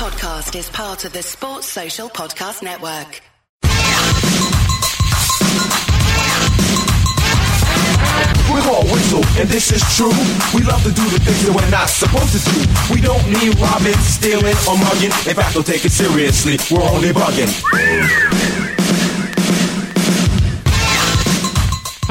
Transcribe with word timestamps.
podcast 0.00 0.58
is 0.58 0.70
part 0.70 1.04
of 1.04 1.12
the 1.12 1.22
Sports 1.22 1.66
Social 1.66 2.08
Podcast 2.08 2.62
Network. 2.62 3.20
We're 8.48 8.72
all 8.72 8.84
whistle, 8.84 9.22
and 9.38 9.46
this 9.50 9.70
is 9.70 9.82
true. 9.94 10.08
We 10.54 10.64
love 10.64 10.82
to 10.84 10.90
do 10.90 11.04
the 11.04 11.20
things 11.20 11.44
that 11.44 11.52
we're 11.54 11.70
not 11.70 11.90
supposed 11.90 12.32
to 12.32 12.40
do. 12.48 12.94
We 12.94 13.02
don't 13.02 13.26
need 13.28 13.54
robbing, 13.60 13.92
stealing, 14.00 14.56
or 14.66 14.78
mugging. 14.78 15.12
In 15.28 15.36
fact, 15.36 15.52
don't 15.52 15.66
take 15.66 15.84
it 15.84 15.92
seriously. 15.92 16.56
We're 16.74 16.88
only 16.88 17.10
bugging. 17.10 18.69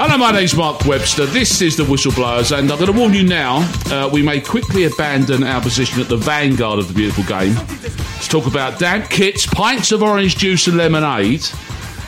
Hello, 0.01 0.17
my 0.17 0.31
name's 0.31 0.55
Mark 0.55 0.85
Webster. 0.85 1.25
This 1.25 1.61
is 1.61 1.75
the 1.75 1.83
Whistleblowers, 1.83 2.57
and 2.57 2.71
I'm 2.71 2.79
going 2.79 2.89
to 2.89 2.97
warn 2.97 3.13
you 3.13 3.23
now. 3.23 3.69
Uh, 3.87 4.09
we 4.09 4.21
may 4.21 4.39
quickly 4.39 4.85
abandon 4.85 5.43
our 5.43 5.59
position 5.59 5.99
at 5.99 6.07
the 6.07 6.15
vanguard 6.15 6.79
of 6.79 6.87
the 6.87 6.93
beautiful 6.93 7.25
game 7.25 7.53
to 7.53 8.29
talk 8.29 8.47
about 8.47 8.79
damp 8.79 9.09
kits, 9.09 9.45
pints 9.45 9.91
of 9.91 10.01
orange 10.01 10.37
juice 10.37 10.67
and 10.67 10.77
lemonade, 10.77 11.45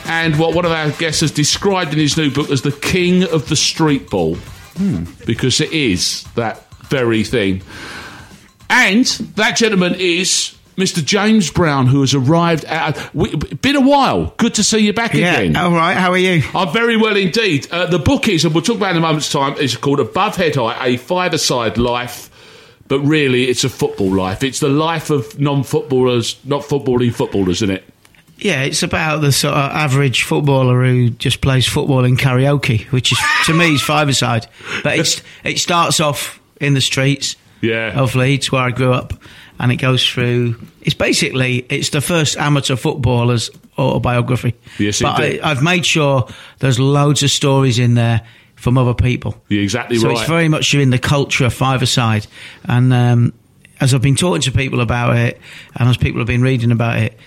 and 0.06 0.38
what 0.38 0.54
one 0.54 0.64
of 0.64 0.72
our 0.72 0.90
guests 0.92 1.20
has 1.20 1.30
described 1.30 1.92
in 1.92 1.98
his 1.98 2.16
new 2.16 2.30
book 2.30 2.48
as 2.48 2.62
the 2.62 2.72
king 2.72 3.24
of 3.24 3.50
the 3.50 3.56
street 3.56 4.08
ball, 4.08 4.38
because 5.26 5.60
it 5.60 5.70
is 5.74 6.22
that 6.34 6.66
very 6.84 7.22
thing. 7.22 7.60
And 8.70 9.04
that 9.36 9.58
gentleman 9.58 9.96
is 9.98 10.56
Mr. 10.76 11.04
James 11.04 11.50
Brown, 11.50 11.86
who 11.86 12.00
has 12.00 12.14
arrived. 12.14 12.64
At, 12.64 13.14
we, 13.14 13.34
been 13.36 13.76
a 13.76 13.80
while. 13.80 14.32
Good 14.38 14.54
to 14.54 14.64
see 14.64 14.78
you 14.78 14.92
back 14.92 15.14
again. 15.14 15.54
All 15.56 15.72
right. 15.72 15.94
How 15.96 16.10
are 16.12 16.18
you? 16.18 16.42
I'm 16.54 16.72
very 16.72 16.96
well 16.96 17.16
indeed. 17.16 17.68
Uh, 17.70 17.86
the 17.86 17.98
book 17.98 18.28
is, 18.28 18.44
and 18.44 18.54
we'll 18.54 18.62
talk 18.62 18.76
about 18.76 18.88
it 18.88 18.96
in 18.96 18.96
a 18.98 19.06
moment's 19.06 19.30
time, 19.30 19.54
is 19.58 19.76
called 19.76 20.00
Above 20.00 20.36
Head 20.36 20.54
Height, 20.56 20.78
a 20.80 20.96
five-a-side 20.96 21.76
life. 21.78 22.30
But 22.88 23.00
really, 23.00 23.44
it's 23.48 23.64
a 23.64 23.68
football 23.68 24.10
life. 24.14 24.42
It's 24.42 24.60
the 24.60 24.68
life 24.68 25.10
of 25.10 25.38
non-footballers, 25.38 26.36
not 26.44 26.62
footballing 26.62 27.14
footballers, 27.14 27.62
isn't 27.62 27.70
it? 27.76 27.84
Yeah, 28.38 28.62
it's 28.64 28.82
about 28.82 29.18
the 29.20 29.30
sort 29.30 29.54
of 29.54 29.70
average 29.70 30.24
footballer 30.24 30.84
who 30.84 31.10
just 31.10 31.40
plays 31.40 31.66
football 31.66 32.04
in 32.04 32.16
karaoke, 32.16 32.86
which 32.86 33.12
is 33.12 33.18
to 33.46 33.54
me 33.54 33.74
is 33.74 33.82
five-a-side. 33.82 34.46
But 34.82 34.98
it's 34.98 35.22
it 35.44 35.58
starts 35.58 36.00
off 36.00 36.40
in 36.60 36.74
the 36.74 36.80
streets 36.80 37.36
Yeah. 37.60 37.98
of 37.98 38.14
Leeds, 38.16 38.50
where 38.50 38.62
I 38.62 38.70
grew 38.72 38.92
up, 38.92 39.14
and 39.58 39.72
it 39.72 39.76
goes 39.76 40.06
through. 40.08 40.56
It's 40.82 40.94
basically 40.94 41.66
it's 41.68 41.90
the 41.90 42.00
first 42.00 42.36
amateur 42.36 42.76
footballer's 42.76 43.50
autobiography. 43.78 44.54
Yes, 44.78 45.00
but 45.00 45.20
I, 45.20 45.40
I've 45.42 45.62
made 45.62 45.86
sure 45.86 46.28
there's 46.58 46.78
loads 46.78 47.22
of 47.22 47.30
stories 47.30 47.78
in 47.78 47.94
there 47.94 48.22
from 48.56 48.78
other 48.78 48.94
people. 48.94 49.34
You're 49.48 49.62
exactly 49.62 49.98
so 49.98 50.08
right. 50.08 50.18
it's 50.18 50.28
very 50.28 50.48
much 50.48 50.74
in 50.74 50.90
the 50.90 50.98
culture 50.98 51.44
of 51.44 51.52
five-a-side. 51.52 52.26
And 52.64 52.92
um, 52.92 53.32
as 53.80 53.92
I've 53.92 54.02
been 54.02 54.14
talking 54.14 54.42
to 54.42 54.52
people 54.52 54.80
about 54.80 55.16
it, 55.16 55.40
and 55.74 55.88
as 55.88 55.96
people 55.96 56.20
have 56.20 56.28
been 56.28 56.42
reading 56.42 56.70
about 56.70 56.98
it, 56.98 57.18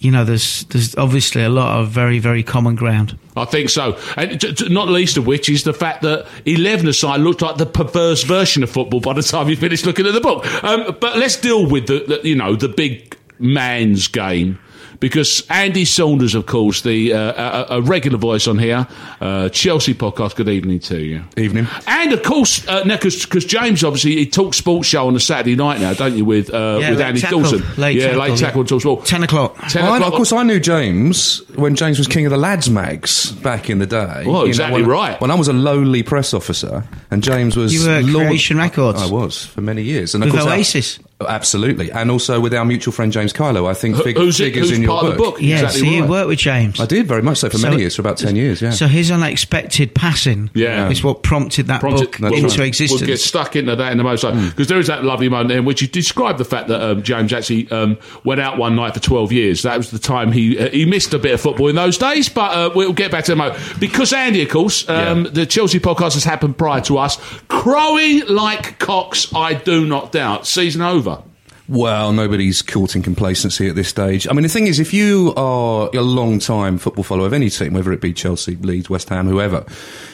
you 0.00 0.10
know, 0.10 0.24
there's 0.24 0.64
there's 0.64 0.96
obviously 0.96 1.42
a 1.44 1.50
lot 1.50 1.78
of 1.78 1.90
very 1.90 2.18
very 2.18 2.42
common 2.42 2.74
ground. 2.74 3.18
I 3.36 3.44
think 3.44 3.68
so. 3.68 3.98
And 4.16 4.40
t- 4.40 4.54
t- 4.54 4.68
not 4.68 4.88
least 4.88 5.18
of 5.18 5.26
which 5.26 5.48
is 5.48 5.62
the 5.64 5.74
fact 5.74 6.02
that 6.02 6.26
11 6.46 6.88
aside 6.88 7.20
looked 7.20 7.42
like 7.42 7.58
the 7.58 7.66
perverse 7.66 8.22
version 8.24 8.62
of 8.62 8.70
football 8.70 9.00
by 9.00 9.12
the 9.12 9.22
time 9.22 9.48
you 9.48 9.56
finished 9.56 9.86
looking 9.86 10.06
at 10.06 10.14
the 10.14 10.20
book. 10.20 10.46
Um, 10.64 10.96
but 11.00 11.16
let's 11.18 11.36
deal 11.36 11.68
with 11.70 11.86
the, 11.86 12.04
the, 12.06 12.28
you 12.28 12.34
know, 12.34 12.56
the 12.56 12.68
big 12.68 13.16
man's 13.38 14.08
game. 14.08 14.58
Because 14.98 15.46
Andy 15.48 15.84
Saunders, 15.86 16.34
of 16.34 16.44
course, 16.46 16.82
the 16.82 17.14
uh, 17.14 17.66
a, 17.70 17.78
a 17.78 17.82
regular 17.82 18.18
voice 18.18 18.46
on 18.46 18.58
here, 18.58 18.86
uh, 19.20 19.48
Chelsea 19.48 19.94
podcast. 19.94 20.36
Good 20.36 20.48
evening 20.48 20.80
to 20.80 20.98
you. 20.98 21.22
Evening. 21.38 21.66
And 21.86 22.12
of 22.12 22.22
course, 22.22 22.66
uh, 22.68 22.84
because 22.84 23.44
James 23.46 23.82
obviously 23.82 24.16
he 24.16 24.26
talks 24.26 24.58
sports 24.58 24.88
show 24.88 25.06
on 25.06 25.16
a 25.16 25.20
Saturday 25.20 25.56
night 25.56 25.80
now, 25.80 25.94
don't 25.94 26.16
you? 26.16 26.24
With 26.26 26.52
uh, 26.52 26.78
Yeah, 26.80 26.90
with 26.90 26.98
late 26.98 27.06
Andy 27.06 27.20
tackle. 27.22 27.40
Dawson, 27.42 27.62
Late 27.78 27.96
yeah, 27.96 28.06
tackle, 28.08 28.20
late 28.20 28.30
yeah. 28.30 28.36
tackle 28.36 28.60
and 28.60 28.68
talk 28.68 28.80
sport. 28.82 29.06
Ten 29.06 29.22
o'clock. 29.22 29.56
Ten 29.68 29.84
I, 29.84 29.96
o'clock. 29.96 30.12
of 30.12 30.16
course, 30.16 30.32
I 30.32 30.42
knew 30.42 30.60
James 30.60 31.38
when 31.54 31.76
James 31.76 31.98
was 31.98 32.06
king 32.06 32.26
of 32.26 32.30
the 32.30 32.36
lads 32.38 32.68
mags 32.68 33.32
back 33.32 33.70
in 33.70 33.78
the 33.78 33.86
day. 33.86 33.96
Well, 33.96 34.24
You 34.26 34.32
know, 34.32 34.44
exactly 34.44 34.82
when- 34.82 34.90
right. 34.90 35.20
When 35.20 35.30
I 35.30 35.34
was 35.34 35.48
a 35.48 35.52
lowly 35.54 36.02
press 36.02 36.34
officer, 36.34 36.84
and 37.10 37.22
James 37.22 37.56
was 37.56 37.72
You 37.72 37.84
were 37.88 37.94
at 37.96 38.04
law- 38.04 38.20
Creation 38.26 38.58
Records. 38.58 39.00
I 39.00 39.06
was 39.06 39.46
for 39.46 39.62
many 39.62 39.82
years, 39.82 40.14
and 40.14 40.22
With 40.24 40.34
of 40.34 40.40
course, 40.40 40.50
our- 40.50 40.56
Oasis. 40.58 40.98
absolutely, 41.28 41.90
and 41.92 42.10
also 42.10 42.40
with 42.40 42.54
our 42.54 42.64
mutual 42.64 42.92
friend 42.92 43.12
James 43.12 43.32
Kylo. 43.32 43.68
I 43.68 43.74
think 43.74 43.96
fig- 43.96 44.16
who's 44.16 44.38
figures 44.38 44.59
who's 44.60 44.76
in 44.76 44.82
your 44.82 44.90
part 44.92 45.06
of 45.06 45.12
the 45.12 45.16
book? 45.18 45.40
Yeah, 45.40 45.56
exactly 45.56 45.80
so 45.80 45.86
you 45.86 46.06
worked 46.06 46.28
with 46.28 46.38
James. 46.38 46.80
I 46.80 46.86
did 46.86 47.06
very 47.06 47.22
much 47.22 47.38
so 47.38 47.48
for 47.50 47.58
So- 47.58 47.68
many 47.68 47.80
years, 47.82 47.96
for 47.96 48.02
about 48.02 48.18
ten 48.18 48.36
years. 48.36 48.60
Yeah. 48.62 48.70
So 48.70 48.86
his 48.86 49.10
unexpected 49.10 49.94
passing 49.94 50.50
Yeah. 50.54 50.88
is 50.90 51.02
what 51.02 51.22
prompted 51.22 51.66
that 51.68 51.80
prompted 51.80 52.04
book 52.10 52.18
That's 52.18 52.34
into 52.36 52.58
right. 52.60 52.68
existence. 52.68 53.00
We'll 53.00 53.06
get 53.08 53.20
stuck 53.20 53.56
into 53.56 53.76
that 53.76 53.92
in 53.92 54.00
a 54.00 54.02
moment 54.02 54.20
Hmm. 54.22 54.48
because 54.48 54.66
there 54.68 54.78
is 54.78 54.86
that 54.88 55.04
lovely 55.04 55.28
moment 55.28 55.52
in 55.52 55.64
which 55.64 55.82
you 55.82 55.88
describe 55.88 56.38
the 56.38 56.44
fact 56.44 56.68
that 56.68 56.80
um, 56.82 57.02
James 57.02 57.32
actually 57.32 57.70
um, 57.70 57.96
went 58.24 58.40
out 58.40 58.58
one 58.58 58.76
night 58.76 58.94
for 58.94 59.00
12 59.00 59.32
years. 59.32 59.62
That 59.62 59.76
was 59.76 59.90
the 59.90 59.98
time 59.98 60.32
he 60.32 60.58
uh, 60.58 60.68
he 60.70 60.84
missed 60.84 61.14
a 61.14 61.18
bit 61.18 61.32
of 61.34 61.40
football 61.40 61.68
in 61.68 61.76
those 61.76 61.96
days, 61.98 62.28
but 62.28 62.52
uh, 62.52 62.70
we'll 62.74 62.92
get 62.92 63.10
back 63.10 63.24
to 63.24 63.32
him. 63.36 63.42
Because 63.78 64.12
Andy, 64.12 64.42
of 64.42 64.48
course, 64.48 64.88
um, 64.88 65.24
Yeah. 65.24 65.30
the 65.32 65.46
Chelsea 65.46 65.80
podcast 65.80 66.14
has 66.14 66.24
happened 66.24 66.58
prior 66.58 66.80
to 66.82 66.98
us. 66.98 67.18
Crowing 67.48 68.22
like 68.28 68.78
cocks, 68.78 69.28
I 69.34 69.54
do 69.54 69.84
not 69.86 70.12
doubt. 70.12 70.46
Season 70.46 70.82
over. 70.82 71.22
Well, 71.70 72.12
nobody's 72.12 72.62
caught 72.62 72.96
in 72.96 73.02
complacency 73.02 73.68
at 73.68 73.76
this 73.76 73.86
stage. 73.88 74.26
I 74.28 74.32
mean, 74.32 74.42
the 74.42 74.48
thing 74.48 74.66
is, 74.66 74.80
if 74.80 74.92
you 74.92 75.32
are 75.36 75.88
a 75.94 76.00
long 76.02 76.40
time 76.40 76.78
football 76.78 77.04
follower 77.04 77.26
of 77.26 77.32
any 77.32 77.48
team, 77.48 77.74
whether 77.74 77.92
it 77.92 78.00
be 78.00 78.12
Chelsea, 78.12 78.56
Leeds, 78.56 78.90
West 78.90 79.08
Ham, 79.10 79.28
whoever, 79.28 79.64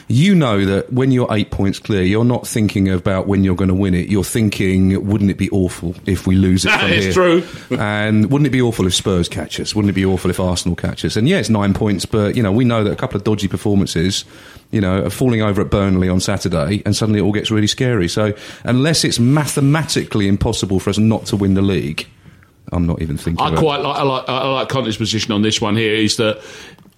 you 0.07 0.35
know 0.35 0.63
that 0.65 0.93
when 0.93 1.11
you're 1.11 1.27
eight 1.33 1.49
points 1.49 1.79
clear, 1.79 2.03
you're 2.03 2.23
not 2.23 2.45
thinking 2.47 2.87
about 2.89 3.25
when 3.27 3.43
you're 3.43 3.55
going 3.55 3.69
to 3.69 3.73
win 3.73 3.95
it. 3.95 4.07
You're 4.07 4.23
thinking, 4.23 5.07
wouldn't 5.07 5.31
it 5.31 5.37
be 5.39 5.49
awful 5.49 5.95
if 6.05 6.27
we 6.27 6.35
lose 6.35 6.63
it 6.63 6.69
from 6.79 6.91
It's 6.91 7.05
here? 7.05 7.13
true. 7.13 7.43
And 7.79 8.29
wouldn't 8.31 8.45
it 8.45 8.51
be 8.51 8.61
awful 8.61 8.85
if 8.85 8.93
Spurs 8.93 9.27
catch 9.27 9.59
us? 9.59 9.73
Wouldn't 9.73 9.89
it 9.89 9.95
be 9.95 10.05
awful 10.05 10.29
if 10.29 10.39
Arsenal 10.39 10.75
catch 10.75 11.03
us? 11.05 11.15
And 11.15 11.27
yeah, 11.27 11.37
it's 11.39 11.49
nine 11.49 11.73
points, 11.73 12.05
but, 12.05 12.35
you 12.37 12.43
know, 12.43 12.51
we 12.51 12.65
know 12.65 12.83
that 12.83 12.91
a 12.91 12.95
couple 12.95 13.17
of 13.17 13.23
dodgy 13.23 13.47
performances, 13.47 14.25
you 14.71 14.81
know, 14.81 15.09
falling 15.09 15.41
over 15.41 15.61
at 15.61 15.69
Burnley 15.69 16.09
on 16.09 16.19
Saturday, 16.19 16.81
and 16.85 16.95
suddenly 16.95 17.19
it 17.19 17.23
all 17.23 17.31
gets 17.31 17.51
really 17.51 17.67
scary. 17.67 18.07
So 18.07 18.33
unless 18.63 19.03
it's 19.03 19.19
mathematically 19.19 20.27
impossible 20.27 20.79
for 20.79 20.89
us 20.89 20.97
not 20.97 21.25
to 21.27 21.37
win 21.37 21.53
the 21.53 21.61
league, 21.61 22.07
I'm 22.71 22.85
not 22.85 23.01
even 23.01 23.17
thinking 23.17 23.45
I 23.45 23.49
about 23.49 23.59
quite 23.59 23.81
like 23.81 23.97
I 23.97 24.03
like 24.03 24.29
I 24.29 24.47
like 24.47 24.69
Conte's 24.69 24.97
position 24.97 25.31
on 25.31 25.41
this 25.41 25.61
one 25.61 25.75
here 25.75 25.93
is 25.93 26.17
that 26.17 26.41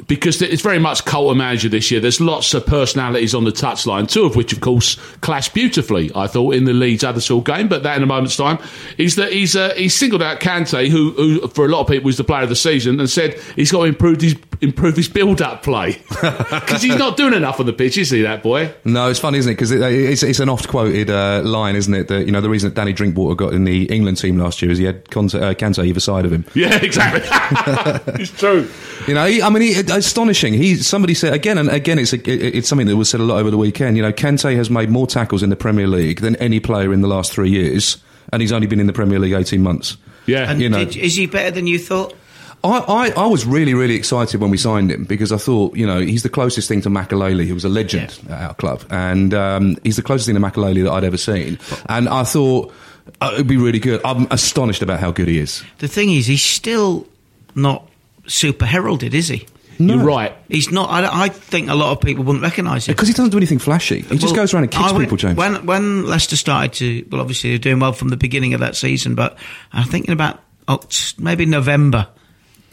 because 0.10 0.42
it's 0.42 0.64
very 0.64 0.80
much 0.80 1.06
cult 1.06 1.30
of 1.32 1.38
manager 1.38 1.70
this 1.70 1.92
year. 1.92 2.02
There's 2.02 2.20
lots 2.20 2.54
of 2.56 2.66
personalities 2.66 3.36
on 3.36 3.44
the 3.46 3.52
touchline, 3.52 4.10
two 4.10 4.26
of 4.26 4.36
which, 4.36 4.52
of 4.52 4.60
course, 4.60 4.96
clash 5.22 5.50
beautifully. 5.50 6.12
I 6.16 6.26
thought 6.26 6.56
in 6.56 6.66
the 6.66 6.74
Leeds 6.74 7.04
Huddersfield 7.04 7.46
game, 7.46 7.70
but 7.70 7.84
that 7.84 7.96
in 7.96 8.04
a 8.04 8.08
moment's 8.08 8.36
time 8.36 8.58
is 8.98 9.16
that 9.16 9.32
he's 9.32 9.56
uh, 9.56 9.74
he's 9.76 9.96
singled 9.96 10.24
out 10.24 10.40
Kante, 10.40 10.90
who, 10.90 11.12
who 11.12 11.48
for 11.50 11.66
a 11.66 11.70
lot 11.70 11.82
of 11.82 11.88
people 11.88 12.06
was 12.06 12.18
the 12.18 12.24
player 12.24 12.44
of 12.44 12.50
the 12.50 12.56
season, 12.56 13.00
and 13.00 13.10
said 13.10 13.40
he's 13.56 13.72
got 13.72 13.82
to 13.82 13.86
improve 13.86 14.20
his 14.20 14.36
improve 14.62 14.96
his 14.98 15.08
build 15.08 15.42
up 15.42 15.64
play 15.64 15.94
because 16.10 16.82
he's 16.82 16.98
not 16.98 17.16
doing 17.16 17.34
enough 17.34 17.60
on 17.60 17.66
the 17.66 17.72
pitch, 17.72 17.98
is 17.98 18.10
he? 18.10 18.24
That 18.24 18.44
boy. 18.44 18.74
No, 18.84 19.10
it's 19.10 19.20
funny, 19.20 19.38
isn't 19.38 19.52
it? 19.52 19.56
Because 19.56 19.72
it, 19.72 19.82
it's, 19.82 20.24
it's 20.24 20.40
an 20.40 20.50
oft-quoted 20.50 21.10
uh, 21.10 21.42
line, 21.44 21.76
isn't 21.76 21.94
it? 21.94 22.08
That 22.08 22.26
you 22.26 22.32
know 22.32 22.42
the 22.42 22.50
reason 22.50 22.70
that 22.70 22.76
Danny 22.76 22.94
Drinkwater 22.94 23.36
got 23.36 23.54
in 23.54 23.64
the 23.64 23.86
England 23.86 24.18
team 24.18 24.38
last 24.38 24.62
year 24.62 24.72
is 24.72 24.80
he 24.80 24.86
had 24.86 25.10
Conte, 25.12 25.36
uh, 25.36 25.54
Kante 25.54 25.86
either 25.86 26.00
side 26.00 26.26
of 26.26 26.34
him. 26.34 26.46
Yeah, 26.56 26.76
exactly. 26.84 27.22
it's 28.22 28.32
true. 28.32 28.68
You 29.08 29.14
know, 29.14 29.26
he, 29.26 29.42
I 29.42 29.50
mean, 29.50 29.62
he, 29.62 29.74
astonishing. 30.06 30.54
He 30.54 30.76
somebody 30.76 31.14
said 31.14 31.34
again 31.34 31.58
and 31.58 31.70
again. 31.70 32.00
It's 32.00 32.14
a, 32.14 32.18
it, 32.18 32.56
it's 32.56 32.68
something 32.68 32.88
that 32.88 32.96
was 32.96 33.10
said 33.10 33.20
a 33.20 33.24
lot 33.24 33.40
over 33.40 33.52
the 33.52 33.58
weekend. 33.58 33.98
You 33.98 34.04
know, 34.04 34.12
Kante 34.12 34.56
has 34.56 34.70
made 34.70 34.90
more 34.90 35.08
tackles 35.08 35.44
in 35.44 35.50
the 35.50 35.56
Premier 35.56 35.88
League 35.88 36.22
than 36.22 36.36
any 36.38 36.60
player 36.60 36.94
in 36.94 37.02
the 37.02 37.08
last 37.08 37.32
three 37.32 37.50
years, 37.50 37.98
and 38.34 38.42
he's 38.42 38.52
only 38.52 38.68
been 38.68 38.80
in 38.80 38.88
the 38.88 38.94
Premier 38.94 39.20
League 39.20 39.34
eighteen 39.34 39.62
months. 39.62 39.98
Yeah. 40.26 40.52
and 40.52 40.62
you 40.62 40.70
know. 40.70 40.86
did, 40.86 40.96
is 40.96 41.16
he 41.16 41.26
better 41.26 41.52
than 41.52 41.68
you 41.68 41.80
thought? 41.80 42.16
I, 42.64 42.78
I, 42.78 43.24
I 43.24 43.26
was 43.28 43.46
really, 43.46 43.74
really 43.74 43.96
excited 43.96 44.42
when 44.42 44.50
we 44.50 44.58
signed 44.58 44.92
him 44.92 45.06
because 45.06 45.32
I 45.32 45.38
thought, 45.38 45.78
you 45.78 45.88
know, 45.88 46.00
he's 46.02 46.24
the 46.24 46.30
closest 46.30 46.68
thing 46.68 46.82
to 46.82 46.90
Makelele, 46.90 47.48
who 47.48 47.54
was 47.54 47.64
a 47.64 47.70
legend 47.70 48.20
at 48.30 48.42
our 48.42 48.54
club. 48.54 48.84
And 48.90 49.34
um, 49.34 49.78
he's 49.84 49.96
the 49.96 50.02
closest 50.02 50.28
thing 50.28 50.36
to 50.36 50.42
Makelele 50.42 50.84
that 50.84 50.92
I'd 50.92 51.06
ever 51.06 51.18
seen. 51.18 51.58
And 51.88 52.10
I 52.10 52.24
thought 52.24 52.74
uh, 53.22 53.32
it'd 53.34 53.48
be 53.48 53.56
really 53.56 53.80
good. 53.80 54.02
I'm 54.04 54.28
astonished 54.30 54.82
about 54.82 55.00
how 55.00 55.12
good 55.12 55.30
he 55.30 55.40
is. 55.40 55.64
The 55.78 55.88
thing 55.88 56.12
is, 56.12 56.28
he's 56.28 56.44
still 56.44 57.08
not 57.56 57.90
super 58.28 58.66
heralded, 58.66 59.14
is 59.14 59.30
he? 59.30 59.48
You're 59.80 59.98
right. 60.04 60.36
He's 60.50 60.72
not. 60.72 60.90
I, 60.90 61.26
I 61.26 61.30
think 61.30 61.70
a 61.70 61.76
lot 61.76 61.92
of 61.94 62.02
people 62.02 62.24
wouldn't 62.26 62.44
recognise 62.44 62.88
him. 62.88 62.94
Because 62.94 63.08
he 63.08 63.14
doesn't 63.14 63.32
do 63.32 63.38
anything 63.38 63.60
flashy. 63.60 64.02
He 64.02 64.18
just 64.18 64.36
goes 64.36 64.54
around 64.54 64.64
and 64.64 64.72
kicks 64.72 64.92
went- 64.92 65.06
people, 65.06 65.18
James. 65.18 65.38
When 65.38 65.66
when 65.66 66.06
Leicester 66.06 66.36
started 66.36 66.74
to, 66.74 67.08
well, 67.10 67.22
obviously 67.22 67.52
they're 67.52 67.60
doing 67.60 67.80
well 67.80 67.94
from 67.94 68.10
the 68.10 68.18
beginning 68.18 68.54
of 68.54 68.60
that 68.60 68.76
season, 68.76 69.16
but 69.16 69.38
I'm 69.72 69.88
thinking 69.88 70.12
about 70.12 70.42
Oct- 70.68 71.18
maybe 71.20 71.46
November. 71.46 72.08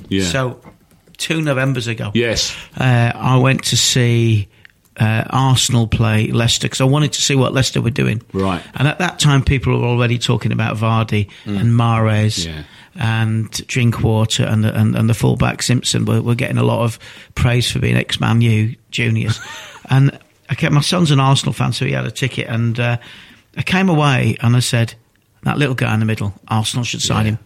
Yeah. 0.08 0.24
So 0.24 0.60
two 1.16 1.40
Novembers 1.40 1.86
ago, 1.86 2.10
yes. 2.12 2.54
uh, 2.76 3.12
I 3.14 3.38
went 3.38 3.64
to 3.66 3.76
see 3.76 4.48
uh, 4.98 5.24
Arsenal 5.30 5.86
play 5.86 6.28
Leicester 6.28 6.66
because 6.66 6.80
I 6.80 6.84
wanted 6.84 7.12
to 7.14 7.22
see 7.22 7.34
what 7.34 7.52
Leicester 7.54 7.80
were 7.80 7.90
doing. 7.90 8.20
Right. 8.32 8.62
And 8.74 8.88
at 8.88 8.98
that 8.98 9.18
time, 9.18 9.44
people 9.44 9.78
were 9.78 9.86
already 9.86 10.18
talking 10.18 10.52
about 10.52 10.76
Vardy 10.76 11.30
and 11.44 11.70
Mahrez 11.72 12.46
Yeah. 12.46 12.64
And 12.98 13.50
Drinkwater 13.66 14.44
and 14.44 14.64
the, 14.64 14.78
and, 14.78 14.96
and 14.96 15.08
the 15.08 15.14
fullback 15.14 15.62
Simpson 15.62 16.04
were, 16.04 16.22
were 16.22 16.34
getting 16.34 16.58
a 16.58 16.62
lot 16.62 16.84
of 16.84 16.98
praise 17.34 17.70
for 17.70 17.78
being 17.78 17.96
ex-Man 17.96 18.40
U 18.40 18.74
juniors. 18.90 19.40
and 19.90 20.18
I 20.48 20.54
kept, 20.54 20.72
my 20.72 20.80
son's 20.80 21.10
an 21.10 21.20
Arsenal 21.20 21.52
fan, 21.52 21.72
so 21.72 21.84
he 21.84 21.92
had 21.92 22.06
a 22.06 22.10
ticket. 22.10 22.48
And 22.48 22.78
uh, 22.78 22.98
I 23.56 23.62
came 23.62 23.88
away 23.88 24.36
and 24.40 24.56
I 24.56 24.60
said, 24.60 24.94
that 25.42 25.58
little 25.58 25.74
guy 25.74 25.94
in 25.94 26.00
the 26.00 26.06
middle, 26.06 26.34
Arsenal 26.48 26.84
should 26.84 27.02
sign 27.02 27.26
him. 27.26 27.38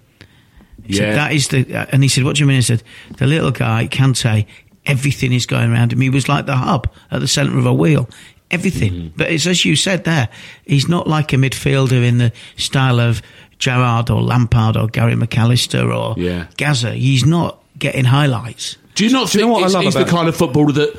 He 0.85 0.95
said, 0.95 1.09
Yeah. 1.09 1.15
that 1.17 1.33
is 1.33 1.49
the, 1.49 1.75
uh, 1.75 1.87
and 1.91 2.03
he 2.03 2.09
said, 2.09 2.25
what 2.25 2.37
do 2.37 2.41
you 2.41 2.47
mean? 2.47 2.59
I 2.59 2.61
said, 2.61 2.83
the 3.19 3.27
little 3.27 3.51
guy, 3.51 3.89
Kante, 3.89 4.47
everything 4.87 5.33
is 5.33 5.47
going 5.47 5.73
around 5.73 5.93
him. 5.93 6.01
He 6.01 6.11
was 6.11 6.29
like 6.29 6.47
the 6.47 6.57
hub 6.57 6.91
at 7.11 7.21
the 7.21 7.29
centre 7.29 7.59
of 7.59 7.67
a 7.67 7.75
wheel. 7.75 8.09
Everything. 8.51 8.93
Mm-hmm. 8.93 9.17
But 9.17 9.31
it's 9.31 9.47
as 9.47 9.65
you 9.65 9.77
said 9.77 10.05
there, 10.05 10.29
he's 10.65 10.89
not 10.89 11.07
like 11.07 11.33
a 11.33 11.37
midfielder 11.37 12.03
in 12.05 12.19
the 12.19 12.33
style 12.57 12.99
of 12.99 13.23
Gerrard 13.61 14.11
or 14.11 14.21
Lampard 14.23 14.77
or 14.77 14.89
Gary 14.89 15.15
McAllister 15.15 15.95
or 15.95 16.21
Yeah. 16.21 16.47
Gaza. 16.57 16.93
He's 16.95 17.25
not 17.25 17.63
getting 17.79 18.05
highlights. 18.07 18.77
Do 18.97 19.05
you 19.07 19.13
not 19.13 19.31
Do 19.31 19.39
you 19.39 19.43
think 19.45 19.49
know 19.49 19.53
what 19.53 19.61
I 19.61 19.67
he's, 19.67 19.75
love 19.75 19.85
he's 19.85 19.95
the 19.95 20.05
kind 20.05 20.29
of 20.29 20.37
footballer 20.37 20.73
that, 20.73 20.99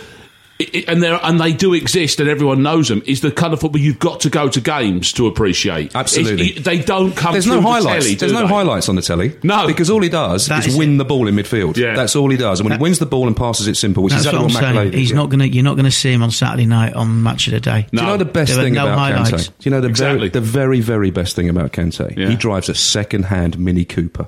i- 0.62 0.78
i- 0.78 0.84
and 0.88 1.02
they 1.04 1.10
and 1.10 1.40
they 1.40 1.54
do 1.54 1.74
exist 1.74 2.20
and 2.20 2.30
everyone 2.30 2.62
knows 2.64 2.88
them? 2.88 3.02
Is 3.06 3.22
the 3.22 3.32
kind 3.32 3.54
of 3.54 3.60
football 3.60 3.82
you've 3.82 4.00
got 4.00 4.20
to 4.22 4.30
go 4.30 4.48
to 4.50 4.62
games 4.62 5.12
to 5.14 5.28
appreciate? 5.28 5.96
Absolutely. 5.96 6.50
It's- 6.52 6.66
they 6.66 6.80
don't 6.80 7.16
come. 7.16 7.34
There's 7.34 7.46
through 7.46 7.56
no 7.56 7.62
the 7.62 7.68
highlights. 7.68 8.06
telly, 8.06 8.16
There's 8.16 8.32
no 8.34 8.42
they? 8.42 8.48
highlights 8.48 8.90
on 8.90 8.96
the 8.96 9.02
telly. 9.02 9.34
No. 9.44 9.68
because 9.68 9.90
all 9.90 10.02
he 10.02 10.10
does 10.10 10.48
That 10.48 10.66
is, 10.66 10.74
is 10.74 10.78
win 10.80 10.96
it. 10.96 10.98
the 10.98 11.06
ball 11.06 11.28
in 11.28 11.36
midfield. 11.36 11.78
Yeah. 11.78 11.96
That's 11.96 12.16
all 12.16 12.30
he 12.30 12.38
does. 12.38 12.60
And 12.60 12.70
when 12.70 12.78
he 12.80 12.82
wins 12.82 13.00
the 13.00 13.06
ball 13.06 13.28
and 13.28 13.36
passes 13.36 13.68
it 13.68 13.76
simple, 13.78 14.04
which 14.04 14.14
That's 14.14 14.26
is 14.26 14.34
what 14.34 14.44
exactly 14.46 14.68
I'm 14.70 14.74
what, 14.76 14.76
saying. 14.82 14.92
Did, 14.92 15.00
He's 15.00 15.10
yeah. 15.12 15.16
not 15.18 15.30
going 15.30 15.40
to. 15.40 15.48
You're 15.50 15.64
not 15.64 15.76
going 15.76 15.86
to 15.86 15.92
see 15.92 16.12
him 16.12 16.24
on 16.24 16.32
Saturday 16.32 16.66
night 16.66 16.94
on 16.94 17.24
Match 17.24 17.48
of 17.48 17.54
the 17.54 17.60
Day. 17.60 17.88
No. 17.92 18.02
Do 18.02 18.06
you 18.06 18.12
know 18.14 18.18
the 18.18 18.26
best 18.26 18.54
There 18.54 18.64
thing 18.64 18.74
no 18.74 18.86
about 18.86 18.98
highlights. 19.00 19.32
Kante? 19.32 19.48
Do 19.48 19.54
you 19.64 19.72
know 19.72 19.82
the 19.82 19.88
Exactly. 19.90 20.18
very, 20.20 20.30
the 20.30 20.42
very, 20.42 20.80
very 20.82 21.12
best 21.12 21.36
thing 21.36 21.50
about 21.50 21.72
Kante? 21.74 22.18
Yeah. 22.18 22.30
He 22.30 22.36
drives 22.36 22.70
a 22.70 22.76
second-hand 22.76 23.58
Mini 23.60 23.86
Cooper. 23.86 24.28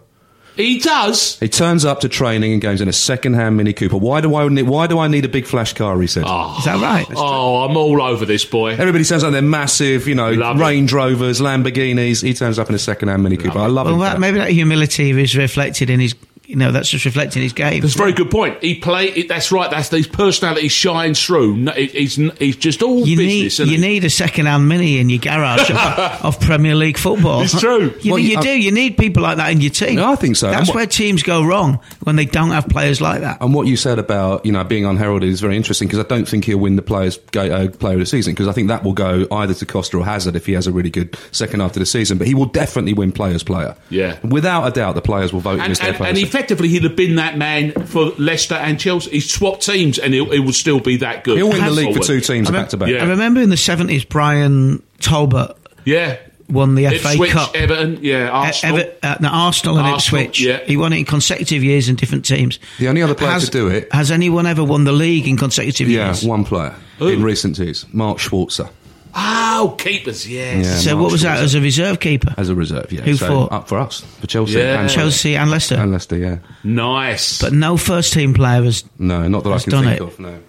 He 0.55 0.79
does. 0.79 1.39
He 1.39 1.49
turns 1.49 1.83
up 1.83 2.01
to 2.01 2.09
training 2.09 2.53
and 2.53 2.61
goes 2.61 2.79
in 2.79 2.87
a 2.87 2.93
second-hand 2.93 3.57
Mini 3.57 3.73
Cooper. 3.73 3.97
Why 3.97 4.21
do 4.21 4.35
I 4.35 4.47
need? 4.49 4.63
Why 4.63 4.85
do 4.87 4.99
I 4.99 5.07
need 5.07 5.25
a 5.25 5.29
big 5.29 5.45
flash 5.47 5.73
car? 5.73 5.99
He 5.99 6.07
said. 6.07 6.23
Ah. 6.27 6.59
Is 6.59 6.65
that 6.65 6.79
right? 6.81 7.07
Oh, 7.15 7.63
I'm 7.63 7.75
all 7.75 8.01
over 8.01 8.25
this 8.25 8.45
boy. 8.45 8.71
Everybody 8.73 9.03
sounds 9.03 9.23
like 9.23 9.31
they're 9.31 9.41
massive, 9.41 10.07
you 10.07 10.15
know, 10.15 10.31
Love 10.31 10.57
it. 10.57 10.61
Range 10.61 10.93
Rovers, 10.93 11.41
Lamborghinis. 11.41 12.21
He 12.21 12.33
turns 12.33 12.59
up 12.59 12.69
in 12.69 12.75
a 12.75 12.79
second-hand 12.79 13.23
Mini 13.23 13.37
Cooper. 13.37 13.57
I 13.59 13.65
love 13.67 13.85
Well, 13.87 13.95
him. 13.95 14.01
that, 14.01 14.13
that. 14.13 14.19
maybe 14.19 14.37
that 14.37 14.51
humility 14.51 15.09
is 15.11 15.35
reflected 15.35 15.89
in 15.89 15.99
his. 15.99 16.13
You 16.53 16.59
know, 16.59 16.71
that's 16.71 16.87
just 16.87 17.03
reflecting 17.05 17.41
his 17.41 17.51
game. 17.51 17.81
That's 17.81 17.95
a 17.95 17.97
very 17.97 18.13
good 18.13 18.29
point. 18.29 18.61
He 18.61 18.75
play. 18.75 19.07
It, 19.07 19.27
that's 19.27 19.51
right. 19.51 19.71
That's 19.71 19.89
his 19.89 20.05
personality 20.07 20.67
shines 20.67 21.19
through. 21.25 21.57
No, 21.57 21.71
it- 21.71 21.91
He's 21.93 22.15
he's 22.37 22.55
just 22.57 22.83
all 22.83 23.07
You 23.07 23.15
need 23.17 23.25
business. 23.45 23.59
isn't 23.61 23.69
you 23.73 23.79
he? 23.81 23.87
need 23.87 24.03
a 24.05 24.09
second-hand 24.11 24.67
mini 24.69 24.99
in 24.99 25.09
your 25.09 25.17
garage 25.19 25.69
of, 25.71 25.77
of 26.25 26.39
Premier 26.39 26.75
League 26.75 26.97
football. 26.99 27.41
It's 27.41 27.59
true. 27.59 27.91
You, 28.03 28.11
Well, 28.13 28.19
you 28.19 28.31
you- 28.37 28.41
do. 28.41 28.49
You 28.61 28.71
need 28.71 28.97
people 28.97 29.23
like 29.23 29.37
that 29.37 29.51
in 29.51 29.61
your 29.61 29.71
team. 29.71 29.95
No, 29.95 30.11
I 30.11 30.15
think 30.15 30.35
so. 30.35 30.51
That's 30.51 30.67
what- 30.69 30.75
where 30.75 30.85
teams 30.85 31.23
go 31.23 31.43
wrong 31.43 31.79
when 32.03 32.17
they 32.17 32.25
don't 32.25 32.51
have 32.51 32.67
players 32.69 33.01
like 33.01 33.21
that. 33.21 33.41
And 33.41 33.53
what 33.53 33.65
you 33.65 33.75
said 33.75 33.97
about 33.97 34.45
you 34.45 34.51
know 34.51 34.63
being 34.63 34.85
unheralded 34.85 35.29
is 35.29 35.41
very 35.41 35.57
interesting 35.57 35.87
because 35.87 35.99
I 35.99 36.07
don't 36.07 36.27
think 36.27 36.45
he'll 36.45 36.59
win 36.59 36.75
the 36.75 36.81
players 36.83 37.17
go, 37.31 37.41
uh, 37.45 37.69
player 37.69 37.93
of 37.95 37.99
the 38.01 38.05
season 38.05 38.33
because 38.33 38.47
I 38.47 38.51
think 38.51 38.67
that 38.67 38.83
will 38.83 38.93
go 38.93 39.25
either 39.31 39.55
to 39.55 39.65
Costa 39.65 39.97
or 39.97 40.05
Hazard 40.05 40.35
if 40.35 40.45
he 40.45 40.53
has 40.53 40.67
a 40.67 40.71
really 40.71 40.91
good 40.91 41.17
second 41.31 41.61
half 41.61 41.71
of 41.71 41.79
the 41.79 41.85
season. 41.87 42.19
But 42.19 42.27
he 42.27 42.35
will 42.35 42.45
definitely 42.45 42.93
win 42.93 43.11
players 43.11 43.41
player. 43.41 43.75
Yeah. 43.89 44.19
without 44.23 44.67
a 44.67 44.71
doubt, 44.71 44.93
the 44.95 45.01
players 45.01 45.33
will 45.33 45.39
vote 45.39 45.55
him 45.55 45.61
And, 45.61 45.71
as 45.71 45.79
their 45.79 45.89
and, 45.89 45.97
player. 45.97 46.13
And 46.43 46.51
effectively, 46.51 46.67
he'd 46.69 46.83
have 46.83 46.95
been 46.95 47.15
that 47.15 47.37
man 47.37 47.71
for 47.85 48.11
Leicester 48.17 48.55
and 48.55 48.79
Chelsea. 48.79 49.11
He 49.11 49.19
swapped 49.21 49.65
teams, 49.65 49.97
and 49.99 50.13
it 50.13 50.39
would 50.39 50.55
still 50.55 50.79
be 50.79 50.97
that 50.97 51.23
good. 51.23 51.37
He'll 51.37 51.47
win 51.49 51.57
the 51.57 51.63
Has- 51.63 51.75
league 51.77 51.95
for 51.95 52.03
two 52.03 52.19
teams 52.21 52.49
I 52.49 52.51
back 52.51 52.69
to 52.69 52.77
back. 52.77 52.89
I 52.89 53.05
remember 53.05 53.41
in 53.41 53.49
the 53.49 53.57
seventies, 53.57 54.03
Brian 54.05 54.81
Talbot 54.99 55.55
Yeah, 55.85 56.17
won 56.49 56.75
the 56.75 56.87
FA 56.87 57.11
Ipswich, 57.11 57.31
Cup. 57.31 57.55
Everton, 57.55 57.99
yeah, 58.01 58.29
Arsenal. 58.29 58.79
Ever- 58.79 58.91
uh, 59.03 59.15
no, 59.21 59.29
Arsenal 59.29 59.77
and 59.77 59.87
Arsenal, 59.87 60.21
Ipswich. 60.25 60.41
yeah. 60.41 60.59
He 60.65 60.77
won 60.77 60.93
it 60.93 60.97
in 60.99 61.05
consecutive 61.05 61.63
years 61.63 61.89
in 61.89 61.95
different 61.95 62.25
teams. 62.25 62.59
The 62.79 62.87
only 62.87 63.01
other 63.01 63.15
player 63.15 63.31
has, 63.31 63.45
to 63.45 63.51
do 63.51 63.67
it- 63.67 63.87
Has 63.93 64.11
anyone 64.11 64.45
ever 64.45 64.63
won 64.63 64.83
the 64.83 64.91
league 64.93 65.27
in 65.27 65.37
consecutive 65.37 65.89
Yeah, 65.89 66.05
years? 66.07 66.23
one 66.23 66.43
player 66.43 66.73
Who? 66.99 67.07
in 67.07 67.23
recent 67.23 67.57
years, 67.59 67.85
Mark 67.91 68.17
Schwarzer 68.19 68.69
Oh, 69.15 69.75
keepers, 69.77 70.27
yes. 70.27 70.65
Yeah. 70.65 70.75
So 70.77 70.91
Mark 70.95 71.03
what 71.03 71.11
was 71.11 71.21
that 71.21 71.37
Schwarzer. 71.37 71.43
as 71.43 71.55
a 71.55 71.61
reserve 71.61 71.99
keeper? 71.99 72.33
as 72.37 72.49
a 72.49 72.55
reserve. 72.55 72.91
Yeah, 72.91 73.01
Who 73.01 73.13
so 73.15 73.47
for? 73.47 73.53
up 73.53 73.67
for 73.67 73.77
us 73.77 74.01
for 74.19 74.27
Chelsea 74.27 74.57
Yeah. 74.57 74.81
and 74.81 74.89
Chelsea 74.89 75.35
and 75.35 75.51
Leicester. 75.51 75.75
and 75.75 75.91
Leicester. 75.91 76.17
Yeah, 76.17 76.37
Nice. 76.63 77.39
but 77.39 77.53
no 77.53 77.77
first 77.77 78.13
team 78.13 78.33
player 78.33 78.63
has. 78.63 78.83
no, 78.97 79.27
not 79.27 79.43
that 79.43 79.49
I 79.49 79.53
Has 79.53 79.63
can 79.65 79.83
think 79.83 79.87
it. 79.97 80.01
of. 80.01 80.19
No. 80.19 80.39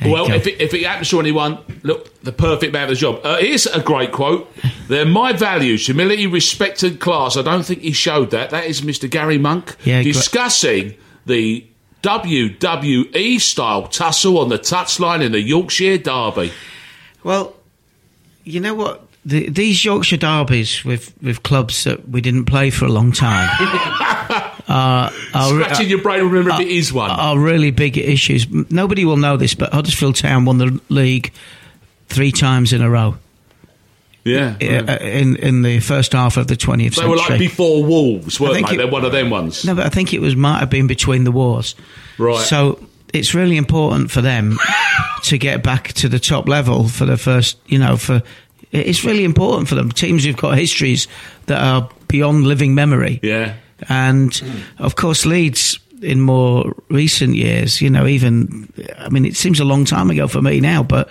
there 0.00 0.12
well, 0.12 0.28
go. 0.28 0.34
if 0.34 0.46
it, 0.46 0.60
if 0.60 0.74
it 0.74 0.84
happens 0.84 1.08
to 1.10 1.20
anyone, 1.20 1.58
look, 1.82 2.20
the 2.22 2.32
perfect 2.32 2.72
man 2.74 2.86
for 2.88 2.94
the 2.94 3.00
job. 3.00 3.20
Uh, 3.24 3.38
here's 3.38 3.66
a 3.66 3.80
great 3.80 4.12
quote. 4.12 4.52
They're 4.88 5.06
my 5.06 5.32
values 5.32 5.86
humility, 5.86 6.26
respect, 6.26 6.82
and 6.82 7.00
class. 7.00 7.36
I 7.38 7.42
don't 7.42 7.64
think 7.64 7.80
he 7.80 7.92
showed 7.92 8.30
that. 8.32 8.50
That 8.50 8.66
is 8.66 8.82
Mr. 8.82 9.08
Gary 9.10 9.38
Monk 9.38 9.74
Yeah, 9.84 10.02
gr- 10.02 10.08
discussing 10.10 10.94
the 11.26 11.64
WWE 12.02 13.40
style 13.40 13.88
tussle 13.88 14.38
on 14.38 14.50
the 14.50 14.58
touchline 14.58 15.22
in 15.22 15.32
the 15.32 15.40
Yorkshire 15.40 15.98
Derby. 15.98 16.52
Well, 17.22 17.54
you 18.44 18.60
know 18.60 18.74
what? 18.74 19.04
The, 19.24 19.48
these 19.50 19.84
Yorkshire 19.84 20.16
derbies 20.16 20.84
with, 20.84 21.12
with 21.22 21.42
clubs 21.42 21.84
that 21.84 22.08
we 22.08 22.20
didn't 22.20 22.46
play 22.46 22.70
for 22.70 22.86
a 22.86 22.88
long 22.88 23.12
time 23.12 23.48
are, 24.68 25.10
are, 25.34 25.48
Scratching 25.50 25.88
your 25.88 26.00
brain, 26.02 26.22
remember 26.24 26.52
Uh, 26.52 26.60
if 26.60 26.66
it 26.66 26.68
is 26.68 26.92
one. 26.92 27.10
are 27.10 27.38
really 27.38 27.70
big 27.70 27.98
issues. 27.98 28.46
Nobody 28.70 29.04
will 29.04 29.16
know 29.18 29.36
this, 29.36 29.54
but 29.54 29.72
Huddersfield 29.72 30.16
Town 30.16 30.44
won 30.44 30.58
the 30.58 30.80
league 30.88 31.32
three 32.08 32.32
times 32.32 32.72
in 32.72 32.80
a 32.80 32.88
row 32.88 33.16
yeah. 34.24 34.56
uh, 34.60 34.96
in 35.04 35.36
in 35.36 35.62
the 35.62 35.80
first 35.80 36.12
half 36.12 36.36
of 36.36 36.46
the 36.48 36.54
20th 36.56 36.94
century, 36.94 37.02
They 37.04 37.08
were 37.08 37.16
like 37.16 37.38
before 37.38 37.84
Wolves, 37.84 38.38
weren't 38.40 38.66
they? 38.66 38.74
it- 38.74 38.76
They're 38.78 38.86
one 38.86 39.04
of 39.04 39.12
them 39.12 39.30
ones. 39.30 39.64
No, 39.64 39.74
but 39.74 39.86
I 39.86 39.88
think 39.88 40.12
it 40.14 40.20
was 40.20 40.36
might 40.36 40.60
have 40.60 40.70
been 40.70 40.86
between 40.86 41.24
the 41.24 41.32
wars. 41.32 41.74
Right. 42.18 42.38
So 42.44 42.78
it's 43.14 43.34
really 43.34 43.56
important 43.56 44.10
for 44.10 44.20
them 44.20 44.58
to 45.24 45.38
get 45.38 45.62
back 45.62 45.92
to 45.94 46.08
the 46.08 46.18
top 46.18 46.48
level 46.48 46.88
for 46.88 47.04
the 47.04 47.16
first, 47.16 47.58
you 47.66 47.78
know, 47.78 47.96
for 47.96 48.22
it's 48.70 49.04
really 49.04 49.24
important 49.24 49.68
for 49.68 49.74
them. 49.74 49.90
Teams 49.90 50.24
who've 50.24 50.36
got 50.36 50.58
histories 50.58 51.08
that 51.46 51.62
are 51.62 51.88
beyond 52.08 52.46
living 52.46 52.74
memory. 52.74 53.18
Yeah. 53.22 53.54
And 53.88 54.40
of 54.78 54.96
course, 54.96 55.24
Leeds 55.24 55.78
in 56.02 56.20
more 56.20 56.74
recent 56.90 57.34
years, 57.34 57.80
you 57.80 57.90
know, 57.90 58.06
even, 58.06 58.72
I 58.98 59.08
mean, 59.08 59.24
it 59.24 59.36
seems 59.36 59.60
a 59.60 59.64
long 59.64 59.84
time 59.84 60.10
ago 60.10 60.28
for 60.28 60.42
me 60.42 60.60
now, 60.60 60.82
but 60.82 61.08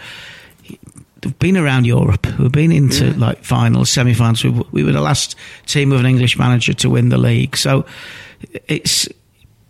they've 1.22 1.40
been 1.40 1.58
around 1.58 1.86
Europe. 1.86 2.28
We've 2.38 2.52
been 2.52 2.72
into 2.72 3.14
like 3.14 3.44
finals, 3.44 3.90
semi 3.90 4.14
finals. 4.14 4.44
We, 4.44 4.52
we 4.72 4.84
were 4.84 4.92
the 4.92 5.02
last 5.02 5.36
team 5.66 5.90
with 5.90 6.00
an 6.00 6.06
English 6.06 6.38
manager 6.38 6.74
to 6.74 6.90
win 6.90 7.10
the 7.10 7.18
league. 7.18 7.58
So 7.58 7.86
it's, 8.68 9.08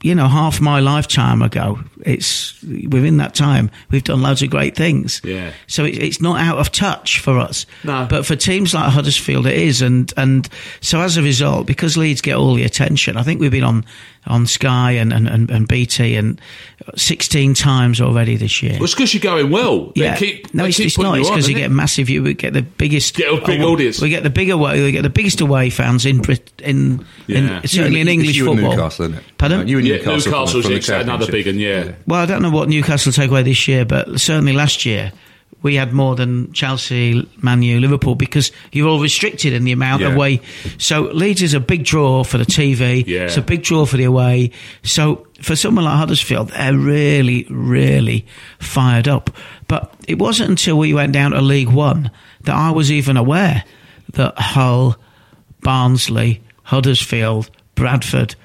you 0.08 0.16
know, 0.16 0.30
half 0.30 0.62
my 0.62 0.80
lifetime 0.80 1.42
ago. 1.42 1.80
It's 2.06 2.62
within 2.64 3.18
that 3.18 3.36
time 3.36 3.70
we've 3.92 4.04
done 4.04 4.22
loads 4.22 4.42
of 4.42 4.50
great 4.50 4.74
things. 4.74 5.20
Yeah. 5.22 5.52
So 5.68 5.84
it, 5.84 6.02
it's 6.02 6.22
not 6.22 6.40
out 6.40 6.60
of 6.60 6.72
touch 6.72 7.20
for 7.20 7.38
us. 7.38 7.66
No. 7.84 8.08
But 8.10 8.26
for 8.26 8.38
teams 8.38 8.74
like 8.74 8.90
Huddersfield, 8.90 9.46
it 9.46 9.58
is, 9.58 9.82
and 9.82 10.14
and 10.16 10.48
so 10.80 11.02
as 11.02 11.18
a 11.18 11.22
result, 11.22 11.68
because 11.68 11.98
Leeds 11.98 12.22
get 12.22 12.38
all 12.38 12.54
the 12.54 12.64
attention, 12.64 13.18
I 13.18 13.24
think 13.24 13.42
we've 13.42 13.52
been 13.52 13.66
on 13.66 13.86
on 14.28 14.46
Sky 14.48 14.92
and 14.92 15.12
and, 15.14 15.28
and, 15.28 15.50
and 15.50 15.68
BT 15.68 16.16
and 16.16 16.40
sixteen 16.96 17.54
times 17.54 18.00
already 18.02 18.36
this 18.36 18.62
year. 18.62 18.74
Well, 18.74 18.84
it's 18.84 18.94
because 18.94 19.14
you're 19.14 19.22
going 19.22 19.50
well. 19.52 19.88
They 19.96 20.02
Yeah, 20.04 20.16
keep, 20.16 20.54
no, 20.54 20.64
they 20.64 20.70
it's, 20.70 20.78
keep 20.78 20.88
it's 20.88 20.98
not. 20.98 21.18
It's 21.18 21.30
because 21.30 21.48
you 21.50 21.56
isn't 21.56 21.64
get 21.70 21.72
massive. 21.72 22.10
You 22.10 22.34
get 22.34 22.54
the 22.54 22.62
biggest, 22.62 23.16
Get 23.16 23.34
a 23.34 23.46
big 23.46 23.62
awa- 23.62 23.72
audience. 23.72 24.02
We 24.02 24.10
get 24.10 24.24
the 24.24 24.30
bigger 24.30 24.54
away. 24.54 24.82
We 24.84 24.92
get 24.92 25.02
the 25.04 25.10
biggest 25.10 25.42
away 25.42 25.70
fans 25.70 26.06
in 26.06 26.20
Brit 26.20 26.52
in, 26.64 27.06
Yeah. 27.28 27.62
in 27.62 27.68
certainly 27.68 27.88
in 27.88 27.94
You 27.94 28.00
and- 28.02 28.10
English 28.10 28.36
you 28.36 28.50
and 28.52 28.60
football. 28.60 28.76
Newcastle, 28.78 29.06
isn't 29.06 29.18
it? 29.18 29.24
Pardon? 29.38 29.68
You 29.68 29.78
and 29.80 29.88
Yeah, 29.88 29.96
Newcastle 29.98 30.22
from 30.22 30.32
the- 30.32 30.38
Newcastle's 30.38 30.86
from 30.86 30.96
the 30.98 31.02
another 31.02 31.32
big 31.32 31.46
one, 31.48 31.60
yeah. 31.60 31.92
Well, 32.06 32.22
I 32.22 32.26
don't 32.26 32.42
know 32.42 32.50
what 32.52 32.70
Newcastle 32.70 33.12
take 33.12 33.30
away 33.32 33.44
this 33.44 33.68
year, 33.68 33.86
but 33.86 34.20
certainly 34.20 34.54
last 34.54 34.86
year 34.86 35.12
we 35.64 35.76
had 35.76 35.92
more 35.92 36.16
than 36.16 36.52
Chelsea, 36.54 37.28
Man 37.42 37.64
U, 37.64 37.80
Liverpool 37.80 38.16
because 38.16 38.52
you're 38.72 38.88
all 38.88 39.00
restricted 39.00 39.54
in 39.54 39.64
the 39.64 39.72
amount 39.72 40.02
Yeah. 40.02 40.10
of 40.10 40.16
way. 40.16 40.40
So 40.78 41.04
Leeds 41.14 41.42
is 41.42 41.54
a 41.54 41.60
big 41.60 41.84
draw 41.84 42.24
for 42.24 42.38
the 42.38 42.46
TV. 42.46 43.04
Yeah. 43.08 43.22
It's 43.22 43.38
a 43.38 43.42
big 43.42 43.64
draw 43.64 43.86
for 43.86 43.98
the 43.98 44.04
away. 44.04 44.52
So 44.84 45.26
for 45.42 45.56
someone 45.56 45.86
like 45.86 45.96
Huddersfield, 45.98 46.50
they're 46.50 46.78
really, 46.78 47.48
really 47.50 48.26
fired 48.60 49.08
up. 49.08 49.30
But 49.68 49.94
it 50.08 50.20
wasn't 50.20 50.52
until 50.52 50.78
we 50.78 50.94
went 50.94 51.12
down 51.14 51.32
to 51.32 51.42
League 51.42 51.70
One 51.70 52.12
that 52.44 52.56
I 52.56 52.72
was 52.72 52.92
even 52.92 53.18
aware 53.18 53.64
that 54.14 54.38
Hull, 54.40 54.96
Barnsley, 55.62 56.42
Huddersfield, 56.64 57.50
Bradford 57.76 58.36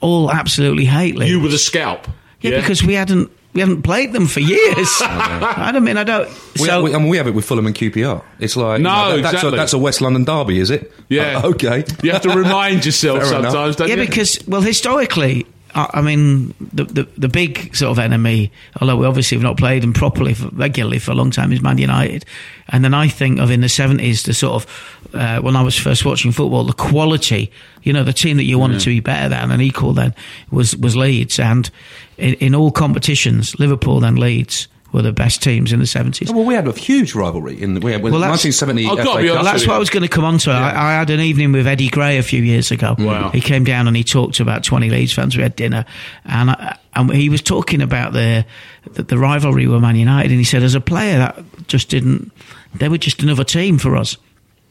all 0.00 0.30
absolutely 0.30 0.84
hate 0.84 1.16
Leeds. 1.16 1.30
You 1.30 1.40
were 1.40 1.48
the 1.48 1.58
scalp. 1.58 2.06
Yeah, 2.40 2.60
because 2.60 2.82
we 2.82 2.94
hadn't 2.94 3.30
we 3.54 3.60
haven't 3.60 3.82
played 3.82 4.12
them 4.12 4.26
for 4.26 4.40
years. 4.40 4.88
I 5.00 5.70
don't 5.72 5.84
mean 5.84 5.96
I 5.96 6.04
don't. 6.04 6.28
We, 6.58 6.66
so 6.66 6.82
we, 6.82 6.94
I 6.94 6.98
mean, 6.98 7.08
we 7.08 7.16
have 7.16 7.26
it 7.28 7.34
with 7.34 7.44
Fulham 7.44 7.66
and 7.66 7.74
QPR. 7.74 8.22
It's 8.40 8.56
like 8.56 8.78
you 8.78 8.84
No, 8.84 8.90
know, 8.90 9.16
that- 9.16 9.22
that's, 9.22 9.34
exactly. 9.34 9.48
a, 9.48 9.56
that's 9.56 9.72
a 9.72 9.78
West 9.78 10.00
London 10.00 10.24
derby, 10.24 10.58
is 10.58 10.70
it? 10.70 10.92
Yeah. 11.08 11.38
Uh, 11.38 11.48
okay. 11.50 11.84
you 12.02 12.10
have 12.10 12.22
to 12.22 12.30
remind 12.30 12.84
yourself 12.84 13.20
Fair 13.22 13.38
enough. 13.38 13.52
sometimes, 13.52 13.76
don't 13.76 13.88
yeah, 13.88 13.94
you? 13.94 14.06
because 14.06 14.38
well, 14.48 14.60
historically, 14.60 15.46
I, 15.74 15.90
I 15.94 16.00
mean 16.02 16.54
the, 16.60 16.84
the 16.84 17.08
the 17.18 17.28
big 17.28 17.74
sort 17.74 17.90
of 17.90 17.98
enemy, 17.98 18.50
although 18.80 18.96
we 18.96 19.06
obviously 19.06 19.36
have 19.36 19.42
not 19.42 19.56
played 19.56 19.82
them 19.82 19.92
properly 19.92 20.34
for, 20.34 20.48
regularly 20.48 20.98
for 20.98 21.12
a 21.12 21.14
long 21.14 21.30
time, 21.30 21.52
is 21.52 21.62
Man 21.62 21.78
United. 21.78 22.24
And 22.68 22.84
then 22.84 22.94
I 22.94 23.08
think 23.08 23.40
of 23.40 23.50
in 23.50 23.60
the 23.60 23.68
seventies, 23.68 24.22
the 24.22 24.34
sort 24.34 24.62
of 24.62 25.10
uh, 25.14 25.40
when 25.40 25.56
I 25.56 25.62
was 25.62 25.76
first 25.76 26.04
watching 26.04 26.32
football, 26.32 26.64
the 26.64 26.72
quality, 26.72 27.52
you 27.82 27.92
know, 27.92 28.04
the 28.04 28.12
team 28.12 28.36
that 28.36 28.44
you 28.44 28.58
wanted 28.58 28.80
to 28.80 28.90
be 28.90 29.00
better 29.00 29.28
than 29.28 29.50
and 29.50 29.62
equal 29.62 29.92
then 29.92 30.14
was 30.50 30.76
was 30.76 30.96
Leeds, 30.96 31.38
and 31.38 31.70
in, 32.16 32.34
in 32.34 32.54
all 32.54 32.70
competitions, 32.70 33.58
Liverpool 33.58 34.04
and 34.04 34.18
Leeds 34.18 34.68
were 34.94 35.02
the 35.02 35.12
best 35.12 35.42
teams 35.42 35.72
in 35.72 35.80
the 35.80 35.86
seventies. 35.86 36.32
Well, 36.32 36.44
we 36.44 36.54
had 36.54 36.66
a 36.66 36.72
huge 36.72 37.14
rivalry 37.14 37.60
in 37.60 37.74
the, 37.74 37.80
we 37.80 37.92
had, 37.92 38.02
Well, 38.02 38.12
that's- 38.12 38.44
1970 38.44 38.86
I've 38.86 38.96
got 38.96 39.04
to 39.04 39.10
FA 39.18 39.22
be 39.22 39.28
Cup. 39.28 39.38
honest 39.40 39.52
That's 39.52 39.66
what. 39.66 39.74
I 39.74 39.78
was 39.78 39.90
going 39.90 40.02
to 40.04 40.08
come 40.08 40.24
on 40.24 40.38
to. 40.38 40.50
I, 40.52 40.92
I 40.92 40.92
had 40.94 41.10
an 41.10 41.20
evening 41.20 41.52
with 41.52 41.66
Eddie 41.66 41.88
Gray 41.90 42.16
a 42.18 42.22
few 42.22 42.42
years 42.42 42.70
ago. 42.70 42.94
Wow. 42.98 43.30
He 43.30 43.40
came 43.40 43.64
down 43.64 43.88
and 43.88 43.96
he 43.96 44.04
talked 44.04 44.36
to 44.36 44.42
about 44.42 44.64
20 44.64 44.88
Leeds 44.88 45.12
fans. 45.12 45.36
We 45.36 45.42
had 45.42 45.56
dinner. 45.56 45.84
And, 46.24 46.50
I, 46.50 46.78
and 46.94 47.12
he 47.12 47.28
was 47.28 47.42
talking 47.42 47.82
about 47.82 48.12
the, 48.12 48.46
the, 48.92 49.02
the 49.02 49.18
rivalry 49.18 49.66
with 49.66 49.82
Man 49.82 49.96
United. 49.96 50.30
And 50.30 50.38
he 50.38 50.44
said, 50.44 50.62
as 50.62 50.74
a 50.74 50.80
player, 50.80 51.18
that 51.18 51.42
just 51.66 51.90
didn't, 51.90 52.30
they 52.74 52.88
were 52.88 52.96
just 52.98 53.22
another 53.22 53.44
team 53.44 53.78
for 53.78 53.96
us. 53.96 54.16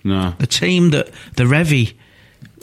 No. 0.04 0.34
The 0.40 0.48
team 0.48 0.90
that 0.92 1.10
the 1.36 1.44
Revie 1.44 1.94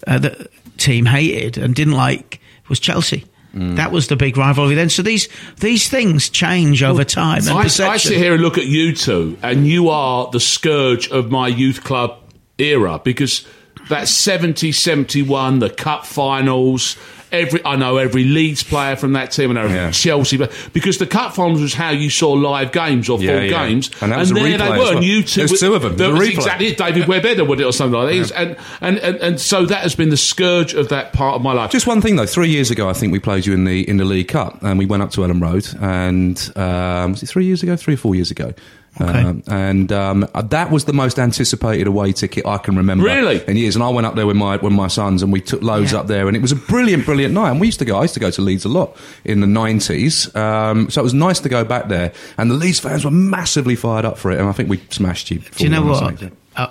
uh, 0.07 0.19
the 0.19 0.49
team 0.79 1.05
hated 1.07 1.59
and 1.59 1.75
didn't 1.75 1.93
like 1.95 2.41
was 2.69 2.81
Chelsea. 2.81 3.25
Mm. 3.55 3.77
That 3.77 3.91
was 3.91 4.07
the 4.09 4.17
big 4.17 4.37
rivalry 4.37 4.75
then. 4.75 4.91
So 4.91 5.03
these 5.03 5.29
these 5.59 5.89
things 5.89 6.29
change 6.29 6.83
over 6.83 7.05
time. 7.05 7.39
And 7.39 7.51
I, 7.51 7.63
I 7.63 7.97
sit 7.97 8.17
here 8.17 8.35
and 8.35 8.43
look 8.43 8.59
at 8.59 8.67
you 8.67 8.95
two, 8.95 9.37
and 9.43 9.67
you 9.67 9.89
are 9.89 10.31
the 10.31 10.41
scourge 10.41 11.11
of 11.11 11.31
my 11.31 11.49
youth 11.49 11.83
club 11.83 12.19
era 12.59 13.01
because 13.03 13.47
that 13.89 14.09
70 14.09 14.73
71, 14.73 15.59
the 15.59 15.71
cup 15.71 16.07
finals. 16.07 16.97
Every 17.33 17.65
I 17.65 17.77
know 17.77 17.97
every 17.97 18.25
Leeds 18.25 18.63
player 18.63 18.97
from 18.97 19.13
that 19.13 19.31
team, 19.31 19.51
and 19.51 19.59
every 19.59 19.75
Yeah. 19.77 19.91
Chelsea, 19.93 20.37
but 20.37 20.53
because 20.73 20.99
the 20.99 21.07
cup 21.07 21.35
finals 21.35 21.61
was 21.61 21.75
how 21.75 21.91
you 21.91 22.11
saw 22.11 22.33
live 22.33 22.73
games 22.73 23.09
or 23.09 23.19
full 23.19 23.27
yeah. 23.27 23.47
games, 23.47 23.91
And 24.01 24.11
that 24.13 24.19
was 24.19 24.31
a 24.31 24.35
there 24.35 24.45
replay 24.45 24.59
they 24.59 24.69
were. 24.71 24.79
well. 24.79 24.97
And 24.97 25.05
you 25.05 25.23
two, 25.23 25.47
There's 25.47 25.61
two 25.61 25.75
of 25.75 25.83
them. 25.83 25.97
There 25.97 26.11
was 26.11 26.19
was 26.21 26.29
replay. 26.29 26.35
exactly 26.35 26.67
it. 26.69 26.77
David 26.77 27.07
Webb 27.09 27.25
Eder 27.25 27.45
would 27.45 27.61
it 27.61 27.65
or 27.65 27.73
something 27.73 27.99
like 28.01 28.29
that. 28.29 28.33
And, 28.37 28.57
and 28.81 28.99
and 28.99 29.17
and 29.19 29.41
so 29.41 29.65
that 29.67 29.83
has 29.83 29.95
been 29.95 30.11
the 30.11 30.17
scourge 30.17 30.75
of 30.75 30.89
that 30.89 31.13
part 31.13 31.37
of 31.37 31.43
my 31.43 31.53
life. 31.53 31.71
Just 31.71 31.87
one 31.87 32.01
thing 32.01 32.17
though. 32.17 32.27
Three 32.27 32.49
years 32.51 32.71
ago, 32.71 32.89
I 32.89 32.93
think 32.95 33.13
we 33.13 33.19
played 33.21 33.47
you 33.47 33.55
in 33.55 33.65
the 33.65 33.89
in 33.89 33.97
the 33.97 34.05
League 34.05 34.29
Cup, 34.29 34.63
and 34.63 34.79
we 34.79 34.87
went 34.87 35.03
up 35.03 35.11
to 35.13 35.21
Elland 35.21 35.41
Road. 35.43 35.69
And 35.81 36.37
um, 36.57 37.13
was 37.13 37.23
it 37.23 37.27
three 37.27 37.45
years 37.47 37.63
ago? 37.63 37.77
Three 37.77 37.95
or 37.95 37.99
four 37.99 38.15
years 38.15 38.31
ago. 38.31 38.53
Okay. 39.01 39.21
Um, 39.21 39.43
and 39.47 39.93
um, 39.93 40.27
that 40.35 40.71
was 40.71 40.85
the 40.87 40.93
most 40.93 41.19
anticipated 41.19 41.87
away 41.87 42.13
ticket 42.13 42.45
I 42.45 42.59
can 42.59 42.77
remember 42.77 43.05
Really? 43.05 43.43
in 43.47 43.57
years. 43.57 43.77
And 43.77 43.85
I 43.85 43.89
went 43.89 44.07
up 44.07 44.15
there 44.17 44.27
with 44.27 44.37
my 44.37 44.57
with 44.57 44.73
my 44.73 44.89
sons, 44.89 45.23
and 45.23 45.33
we 45.33 45.41
took 45.41 45.63
loads 45.63 45.93
Yeah. 45.93 46.01
up 46.01 46.07
there, 46.09 46.27
and 46.27 46.37
it 46.37 46.41
was 46.43 46.53
a 46.53 46.57
brilliant, 46.57 47.05
brilliant 47.05 47.33
night. 47.33 47.51
And 47.51 47.61
we 47.61 47.69
used 47.69 47.79
to 47.79 47.85
go. 47.85 47.99
I 47.99 48.03
used 48.03 48.15
to 48.15 48.21
go 48.21 48.31
to 48.31 48.43
Leeds 48.43 48.65
a 48.65 48.69
lot 48.69 48.97
in 49.25 49.41
the 49.41 49.47
nineties, 49.47 50.35
um, 50.35 50.91
so 50.91 51.01
it 51.01 51.05
was 51.05 51.15
nice 51.15 51.39
to 51.41 51.49
go 51.49 51.65
back 51.65 51.89
there. 51.89 52.13
And 52.37 52.51
the 52.51 52.57
Leeds 52.57 52.81
fans 52.81 53.05
were 53.05 53.11
massively 53.11 53.77
fired 53.77 54.05
up 54.05 54.19
for 54.19 54.31
it, 54.33 54.39
and 54.41 54.49
I 54.49 54.53
think 54.53 54.69
we 54.69 54.81
smashed 54.91 55.31
you. 55.31 55.39
Do 55.57 55.65
you 55.65 55.71
know 55.71 55.83
what? 55.83 56.23
Uh, 56.57 56.67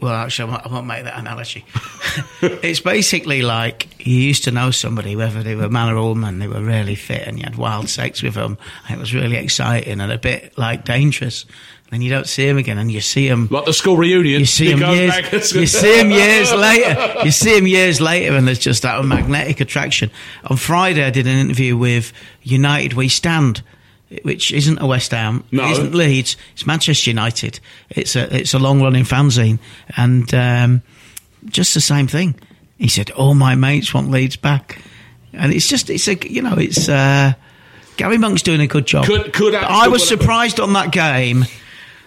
well, 0.00 0.14
actually, 0.14 0.50
I 0.50 0.52
won't, 0.52 0.66
I 0.66 0.68
won't 0.72 0.86
make 0.86 1.04
that 1.04 1.18
analogy. 1.18 1.64
it's 2.42 2.80
basically 2.80 3.42
like 3.42 3.88
you 4.06 4.16
used 4.16 4.44
to 4.44 4.50
know 4.50 4.70
somebody, 4.70 5.16
whether 5.16 5.42
they 5.42 5.54
were 5.54 5.68
man 5.68 5.92
or 5.94 6.02
woman, 6.02 6.38
they 6.38 6.48
were 6.48 6.62
really 6.62 6.94
fit, 6.94 7.26
and 7.26 7.38
you 7.38 7.44
had 7.44 7.56
wild 7.56 7.88
sex 7.88 8.22
with 8.22 8.34
them, 8.34 8.56
and 8.88 8.96
it 8.96 9.00
was 9.00 9.14
really 9.14 9.36
exciting 9.36 10.00
and 10.00 10.10
a 10.12 10.18
bit 10.18 10.56
like 10.56 10.84
dangerous. 10.84 11.44
And 11.92 12.04
you 12.04 12.10
don't 12.10 12.28
see 12.28 12.46
them 12.46 12.56
again, 12.56 12.78
and 12.78 12.90
you 12.90 13.00
see 13.00 13.28
them. 13.28 13.48
like 13.50 13.64
the 13.64 13.72
school 13.72 13.96
reunion, 13.96 14.38
You 14.38 14.46
see 14.46 14.72
them 14.72 14.94
years. 14.94 15.52
You 15.52 15.66
see 15.66 16.00
him 16.00 16.10
years 16.12 16.52
later. 16.54 17.14
You 17.24 17.32
see 17.32 17.56
them 17.56 17.66
years 17.66 18.00
later, 18.00 18.36
and 18.36 18.46
there's 18.46 18.60
just 18.60 18.82
that 18.82 19.04
magnetic 19.04 19.60
attraction. 19.60 20.10
On 20.44 20.56
Friday, 20.56 21.02
I 21.04 21.10
did 21.10 21.26
an 21.26 21.36
interview 21.36 21.76
with 21.76 22.12
United 22.42 22.92
We 22.92 23.08
Stand, 23.08 23.62
which 24.22 24.52
isn't 24.52 24.78
a 24.78 24.86
West 24.86 25.12
Ham, 25.12 25.44
No. 25.52 25.64
it 25.66 25.70
isn't 25.72 25.94
Leeds, 25.94 26.36
it's 26.54 26.66
Manchester 26.66 27.10
United. 27.10 27.60
It's 27.90 28.16
a 28.16 28.34
it's 28.36 28.54
a 28.54 28.58
long 28.58 28.82
running 28.82 29.04
fanzine, 29.04 29.58
and 29.96 30.32
um, 30.34 30.82
just 31.46 31.74
the 31.74 31.80
same 31.80 32.06
thing. 32.06 32.34
He 32.78 32.88
said, 32.88 33.10
"All 33.12 33.34
my 33.34 33.54
mates 33.54 33.92
want 33.94 34.10
Leeds 34.10 34.36
back," 34.36 34.82
and 35.32 35.52
it's 35.52 35.68
just 35.68 35.90
it's 35.90 36.08
a 36.08 36.16
you 36.28 36.42
know 36.42 36.54
it's. 36.54 36.88
Uh, 36.88 37.34
Gary 37.96 38.16
Monk's 38.16 38.40
doing 38.42 38.60
a 38.62 38.66
good 38.66 38.86
job. 38.86 39.04
Could- 39.04 39.32
could 39.34 39.54
I 39.54 39.88
was 39.88 40.08
surprised 40.08 40.58
on 40.58 40.72
that 40.72 40.90
game 40.90 41.44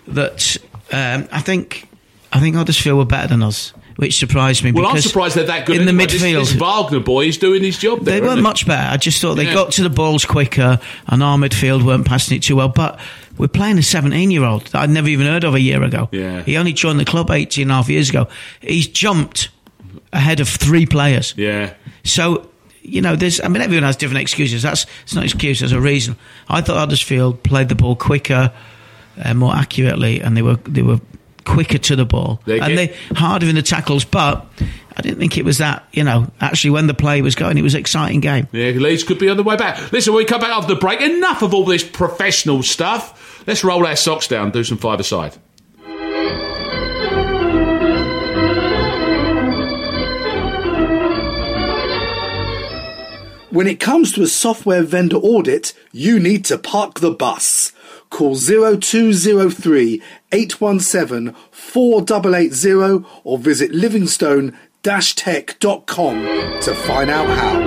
that 0.07 0.57
um, 0.91 1.27
I 1.31 1.39
think 1.39 1.87
I 2.31 2.39
think 2.39 2.55
Huddersfield 2.55 2.97
were 2.97 3.05
better 3.05 3.27
than 3.27 3.43
us, 3.43 3.73
which 3.97 4.17
surprised 4.17 4.63
me. 4.63 4.71
Well, 4.71 4.87
I'm 4.87 4.99
surprised 5.01 5.35
they're 5.35 5.45
that 5.45 5.65
good 5.65 5.77
in 5.77 5.85
the 5.85 5.89
anyway. 5.89 6.05
This- 6.07 6.21
midfield. 6.21 6.39
This, 6.39 6.53
Wagner 6.53 6.99
boy 6.99 7.25
is 7.27 7.37
doing 7.37 7.63
his 7.63 7.77
job. 7.77 8.01
There, 8.05 8.19
they 8.19 8.25
weren't 8.25 8.41
much 8.41 8.65
better. 8.65 8.91
I 8.91 8.97
just 8.97 9.21
thought 9.21 9.35
they 9.35 9.45
Yeah. 9.45 9.53
got 9.53 9.71
to 9.73 9.83
the 9.83 9.89
balls 9.89 10.25
quicker, 10.25 10.79
and 11.07 11.21
our 11.23 11.37
midfield 11.37 11.83
weren't 11.83 12.05
passing 12.05 12.37
it 12.37 12.43
too 12.43 12.55
well. 12.55 12.69
But 12.69 12.99
we're 13.37 13.47
playing 13.47 13.77
a 13.77 13.83
17 13.83 14.31
year 14.31 14.43
old 14.43 14.65
that 14.67 14.81
I'd 14.81 14.89
never 14.89 15.07
even 15.07 15.27
heard 15.27 15.43
of 15.43 15.53
a 15.55 15.61
year 15.61 15.81
ago. 15.83 16.09
Yeah. 16.11 16.41
He 16.43 16.57
only 16.57 16.73
joined 16.73 16.99
the 16.99 17.05
club 17.05 17.29
18 17.31 17.63
and 17.63 17.71
a 17.71 17.75
half 17.75 17.89
years 17.89 18.09
ago. 18.09 18.27
He's 18.61 18.87
jumped 18.87 19.49
ahead 20.11 20.39
of 20.39 20.47
three 20.49 20.85
players. 20.85 21.33
Yeah. 21.37 21.73
So, 22.03 22.49
you 22.83 23.01
know, 23.01 23.15
there's, 23.15 23.41
I 23.41 23.47
mean, 23.47 23.61
everyone 23.61 23.83
has 23.83 23.95
different 23.95 24.21
excuses. 24.21 24.61
That's, 24.61 24.85
it's 25.03 25.15
not 25.15 25.21
an 25.21 25.25
excuse, 25.25 25.59
there's 25.59 25.71
a 25.71 25.81
reason. 25.81 26.15
I 26.49 26.61
thought 26.61 26.77
Huddersfield 26.77 27.41
played 27.43 27.69
the 27.69 27.75
ball 27.75 27.95
quicker, 27.95 28.51
uh, 29.23 29.33
more 29.33 29.55
accurately, 29.55 30.19
and 30.21 30.35
they 30.37 30.41
were, 30.41 30.57
they 30.67 30.81
were 30.81 30.99
quicker 31.45 31.77
to 31.77 31.95
the 31.95 32.05
ball. 32.05 32.41
They 32.45 32.59
and 32.59 32.75
get- 32.75 32.97
they 33.09 33.15
harder 33.15 33.47
in 33.47 33.55
the 33.55 33.61
tackles, 33.61 34.05
but 34.05 34.45
I 34.95 35.01
didn't 35.01 35.19
think 35.19 35.37
it 35.37 35.45
was 35.45 35.57
that, 35.57 35.87
you 35.91 36.03
know, 36.03 36.27
actually 36.39 36.71
when 36.71 36.87
the 36.87 36.93
play 36.93 37.21
was 37.21 37.35
going, 37.35 37.57
it 37.57 37.61
was 37.63 37.73
an 37.73 37.79
exciting 37.79 38.19
game. 38.19 38.47
Yeah, 38.51 38.69
Leeds 38.71 39.03
could 39.03 39.19
be 39.19 39.29
on 39.29 39.37
the 39.37 39.43
way 39.43 39.55
back. 39.55 39.91
Listen, 39.91 40.13
we 40.13 40.25
come 40.25 40.41
back 40.41 40.51
after 40.51 40.73
the 40.73 40.79
break. 40.79 41.01
Enough 41.01 41.41
of 41.41 41.53
all 41.53 41.65
this 41.65 41.83
professional 41.83 42.63
stuff. 42.63 43.43
Let's 43.47 43.63
roll 43.63 43.85
our 43.85 43.95
socks 43.95 44.27
down, 44.27 44.51
do 44.51 44.63
some 44.63 44.77
five 44.77 44.99
aside. 44.99 45.35
When 53.49 53.67
it 53.67 53.79
comes 53.79 54.11
to 54.13 54.23
a 54.23 54.27
software 54.27 54.81
vendor 54.81 55.17
audit, 55.17 55.73
you 55.91 56.19
need 56.19 56.43
to 56.45 56.57
park 56.57 57.01
the 57.01 57.11
bus. 57.11 57.71
Call 58.13 58.35
0203 58.35 60.01
817 60.31 61.35
4880 61.49 63.03
or 63.23 63.39
visit 63.39 63.71
livingstone-tech.com 63.71 66.15
to 66.61 66.75
find 66.75 67.09
out 67.09 67.27
how. 67.27 67.63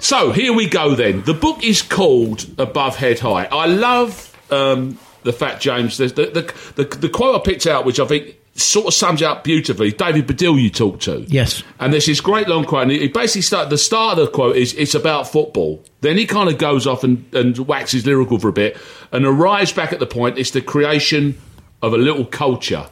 So 0.00 0.32
here 0.32 0.54
we 0.54 0.66
go 0.66 0.94
then. 0.94 1.20
The 1.24 1.34
book 1.34 1.62
is 1.62 1.82
called 1.82 2.46
Above 2.56 2.96
Head 2.96 3.18
Height. 3.18 3.48
I 3.52 3.66
love 3.66 4.34
um, 4.50 4.98
the 5.24 5.34
fact, 5.34 5.60
James, 5.60 5.98
the, 5.98 6.06
the, 6.06 6.24
the, 6.24 6.54
the, 6.76 6.84
the 6.96 7.10
quote 7.10 7.38
I 7.38 7.44
picked 7.44 7.66
out, 7.66 7.84
which 7.84 8.00
I 8.00 8.06
think 8.06 8.38
sort 8.56 8.86
of 8.86 8.94
sums 8.94 9.20
it 9.20 9.24
up 9.24 9.42
beautifully. 9.44 9.90
David 9.90 10.26
Baddiel, 10.28 10.60
you 10.62 10.70
talked 10.70 11.02
to. 11.02 11.22
Yes. 11.28 11.62
And 11.80 11.92
there's 11.92 12.06
this 12.06 12.20
great 12.20 12.46
long 12.48 12.64
quote, 12.64 12.82
and 12.82 12.90
he 12.92 13.08
basically 13.08 13.42
started, 13.42 13.70
the 13.70 13.78
start 13.78 14.18
of 14.18 14.26
the 14.26 14.30
quote 14.30 14.56
is, 14.56 14.72
it's 14.74 14.94
about 14.94 15.26
football. 15.28 15.82
Then 16.02 16.16
he 16.16 16.24
kind 16.26 16.48
of 16.48 16.56
goes 16.58 16.86
off 16.86 17.02
and, 17.02 17.24
and 17.34 17.58
waxes 17.58 18.06
lyrical 18.06 18.38
for 18.38 18.48
a 18.48 18.52
bit, 18.52 18.76
and 19.10 19.26
arrives 19.26 19.72
back 19.72 19.92
at 19.92 19.98
the 19.98 20.06
point, 20.06 20.38
it's 20.38 20.52
the 20.52 20.60
creation 20.60 21.36
of 21.82 21.92
a 21.94 21.98
little 21.98 22.24
culture. 22.24 22.86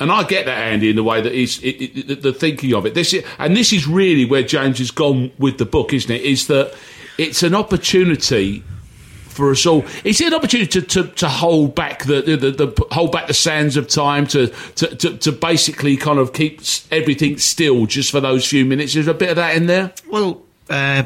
And 0.00 0.10
I 0.12 0.24
get 0.24 0.46
that, 0.46 0.58
Andy, 0.58 0.90
in 0.90 0.96
the 0.96 1.04
way 1.04 1.20
that 1.22 1.32
he's 1.32 1.58
it, 1.62 1.68
it, 1.80 2.08
the- 2.08 2.14
the 2.16 2.32
thinking 2.34 2.74
of 2.74 2.84
it. 2.84 2.94
This 2.94 3.14
is, 3.14 3.24
and 3.38 3.56
this 3.56 3.72
is 3.72 3.86
really 3.86 4.24
where 4.24 4.42
James 4.42 4.78
has 4.78 4.90
gone 4.90 5.30
with 5.38 5.56
the 5.58 5.64
book, 5.64 5.92
isn't 5.94 6.10
it? 6.10 6.20
Is 6.22 6.48
that 6.48 6.74
it's 7.16 7.42
an 7.44 7.54
opportunity 7.54 8.64
for 9.34 9.50
us 9.50 9.66
all. 9.66 9.84
It's 10.04 10.20
an 10.20 10.34
opportunity 10.34 10.80
to, 10.80 10.82
to, 10.82 11.08
to 11.08 11.28
hold 11.28 11.74
back 11.74 12.04
the, 12.04 12.22
the, 12.22 12.36
the, 12.36 12.50
the 12.50 12.86
hold 12.90 13.12
back 13.12 13.26
the 13.26 13.34
sands 13.34 13.76
of 13.76 13.88
time 13.88 14.26
to, 14.28 14.48
to, 14.76 14.96
to, 14.96 15.18
to 15.18 15.32
basically 15.32 15.96
kind 15.96 16.18
of 16.18 16.32
keep 16.32 16.60
everything 16.90 17.38
still 17.38 17.86
just 17.86 18.10
for 18.10 18.20
those 18.20 18.46
few 18.46 18.64
minutes. 18.64 18.94
There's 18.94 19.08
a 19.08 19.14
bit 19.14 19.30
of 19.30 19.36
that 19.36 19.56
in 19.56 19.66
there. 19.66 19.92
Well, 20.08 20.42
uh, 20.70 21.04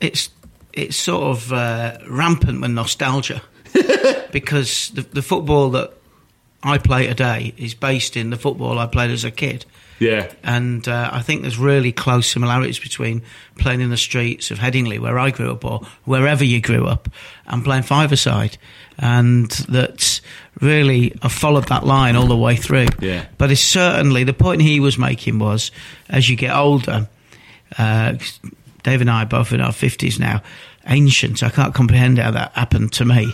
it's 0.00 0.30
it's 0.72 0.96
sort 0.96 1.24
of 1.24 1.52
uh, 1.52 1.98
rampant 2.08 2.60
with 2.60 2.70
nostalgia 2.70 3.42
because 4.32 4.90
the, 4.90 5.02
the 5.02 5.22
football 5.22 5.70
that 5.70 5.92
I 6.62 6.78
play 6.78 7.06
today 7.06 7.54
is 7.56 7.74
based 7.74 8.16
in 8.16 8.30
the 8.30 8.36
football 8.36 8.78
I 8.78 8.86
played 8.86 9.10
as 9.10 9.24
a 9.24 9.30
kid. 9.30 9.64
Yeah. 9.98 10.30
And 10.42 10.86
uh, 10.86 11.10
I 11.12 11.22
think 11.22 11.42
there's 11.42 11.58
really 11.58 11.92
close 11.92 12.26
similarities 12.28 12.78
between 12.78 13.22
playing 13.58 13.80
in 13.80 13.90
the 13.90 13.96
streets 13.96 14.50
of 14.50 14.58
Headingley, 14.58 14.98
where 14.98 15.18
I 15.18 15.30
grew 15.30 15.50
up, 15.50 15.64
or 15.64 15.80
wherever 16.04 16.44
you 16.44 16.60
grew 16.60 16.86
up, 16.86 17.08
and 17.46 17.64
playing 17.64 17.82
five-a-side. 17.82 18.58
And 18.98 19.50
that 19.68 20.20
really, 20.60 21.14
I 21.22 21.28
followed 21.28 21.68
that 21.68 21.84
line 21.86 22.16
all 22.16 22.26
the 22.26 22.36
way 22.36 22.56
through. 22.56 22.86
Yeah. 23.00 23.26
But 23.38 23.50
it's 23.50 23.60
certainly, 23.60 24.24
the 24.24 24.32
point 24.32 24.62
he 24.62 24.80
was 24.80 24.98
making 24.98 25.38
was, 25.38 25.70
as 26.08 26.28
you 26.28 26.36
get 26.36 26.54
older, 26.54 27.08
uh, 27.76 28.14
Dave 28.82 29.00
and 29.00 29.10
I 29.10 29.22
are 29.22 29.26
both 29.26 29.52
in 29.52 29.60
our 29.60 29.72
50s 29.72 30.18
now, 30.18 30.42
ancient. 30.86 31.42
I 31.42 31.50
can't 31.50 31.74
comprehend 31.74 32.18
how 32.18 32.30
that 32.32 32.52
happened 32.52 32.92
to 32.94 33.04
me. 33.04 33.32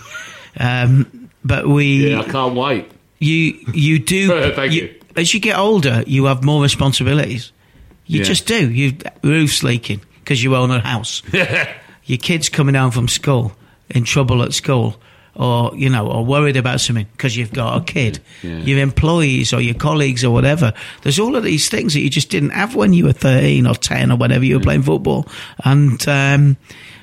Um, 0.58 1.30
but 1.44 1.66
we 1.66 2.10
Yeah, 2.10 2.20
I 2.20 2.24
can't 2.24 2.54
wait. 2.54 2.90
you 3.18 3.58
you 3.72 3.98
do 3.98 4.52
Thank 4.54 4.72
you. 4.72 4.94
As 5.16 5.32
you 5.34 5.40
get 5.40 5.56
older 5.58 6.02
you 6.06 6.24
have 6.26 6.44
more 6.44 6.62
responsibilities 6.62 7.52
you 8.06 8.18
Yeah. 8.18 8.24
just 8.24 8.46
do 8.46 8.70
you 8.70 8.96
roofs 9.22 9.62
leaking 9.62 10.00
because 10.20 10.42
you 10.42 10.54
own 10.56 10.70
a 10.70 10.80
house 10.80 11.22
your 12.04 12.18
kids 12.18 12.48
coming 12.48 12.74
home 12.74 12.90
from 12.90 13.08
school 13.08 13.52
in 13.90 14.04
trouble 14.04 14.42
at 14.42 14.52
school 14.52 14.96
or 15.36 15.72
you 15.76 15.88
know, 15.88 16.06
or 16.08 16.24
worried 16.24 16.56
about 16.56 16.80
something 16.80 17.08
because 17.10 17.36
you've 17.36 17.52
got 17.52 17.76
a 17.82 17.84
kid, 17.84 18.20
Yeah. 18.44 18.58
your 18.58 18.78
employees 18.78 19.52
or 19.52 19.60
your 19.60 19.74
colleagues 19.74 20.22
or 20.22 20.30
whatever. 20.30 20.72
There's 21.02 21.18
all 21.18 21.34
of 21.34 21.42
these 21.42 21.68
things 21.68 21.94
that 21.94 22.02
you 22.02 22.08
just 22.08 22.30
didn't 22.30 22.50
have 22.50 22.76
when 22.76 22.92
you 22.92 23.04
were 23.06 23.12
13 23.12 23.66
or 23.66 23.74
10 23.74 24.12
or 24.12 24.16
whenever 24.16 24.44
you 24.44 24.58
were 24.58 24.62
playing 24.62 24.84
football, 24.84 25.26
and 25.64 26.06
um, 26.08 26.56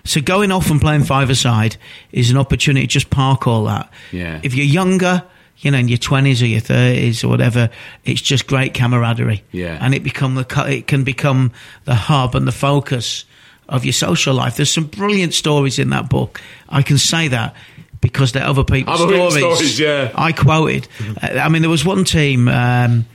so 0.05 0.21
going 0.21 0.49
off 0.49 0.71
and 0.71 0.79
playing 0.79 1.03
five 1.03 1.29
aside 1.29 1.75
is 2.13 2.31
an 2.31 2.37
opportunity 2.37 2.87
to 2.87 2.91
just 2.93 3.09
park 3.09 3.47
all 3.47 3.65
that. 3.65 3.91
Yeah. 4.13 4.39
If 4.43 4.53
you're 4.55 4.65
younger. 4.65 5.23
You 5.61 5.71
know, 5.71 5.77
in 5.77 5.87
your 5.87 5.97
twenties 5.99 6.41
or 6.41 6.47
your 6.47 6.59
thirties 6.59 7.23
or 7.23 7.27
whatever, 7.27 7.69
it's 8.03 8.21
just 8.21 8.47
great 8.47 8.73
camaraderie. 8.73 9.43
Yeah. 9.51 9.77
and 9.79 9.93
it 9.93 10.03
become 10.03 10.35
the 10.35 10.45
it 10.67 10.87
can 10.87 11.03
become 11.03 11.51
the 11.85 11.95
hub 11.95 12.35
and 12.35 12.47
the 12.47 12.51
focus 12.51 13.25
of 13.69 13.85
your 13.85 13.93
social 13.93 14.33
life. 14.33 14.57
There's 14.57 14.71
some 14.71 14.85
brilliant 14.85 15.33
stories 15.33 15.79
in 15.79 15.89
that 15.91 16.09
book. 16.09 16.41
I 16.67 16.81
can 16.81 16.97
say 16.97 17.27
that 17.29 17.55
because 18.01 18.31
they're 18.31 18.43
other 18.43 18.63
people's 18.63 18.99
Other 18.99 19.13
stories. 19.15 19.37
stories, 19.37 19.79
yeah. 19.79 20.11
I 20.15 20.31
quoted. 20.31 20.87
Uh, 21.21 21.37
I 21.39 21.47
mean, 21.49 21.61
there 21.61 21.69
was 21.69 21.85
one 21.85 22.03
team 22.03 22.47
um, 22.47 23.05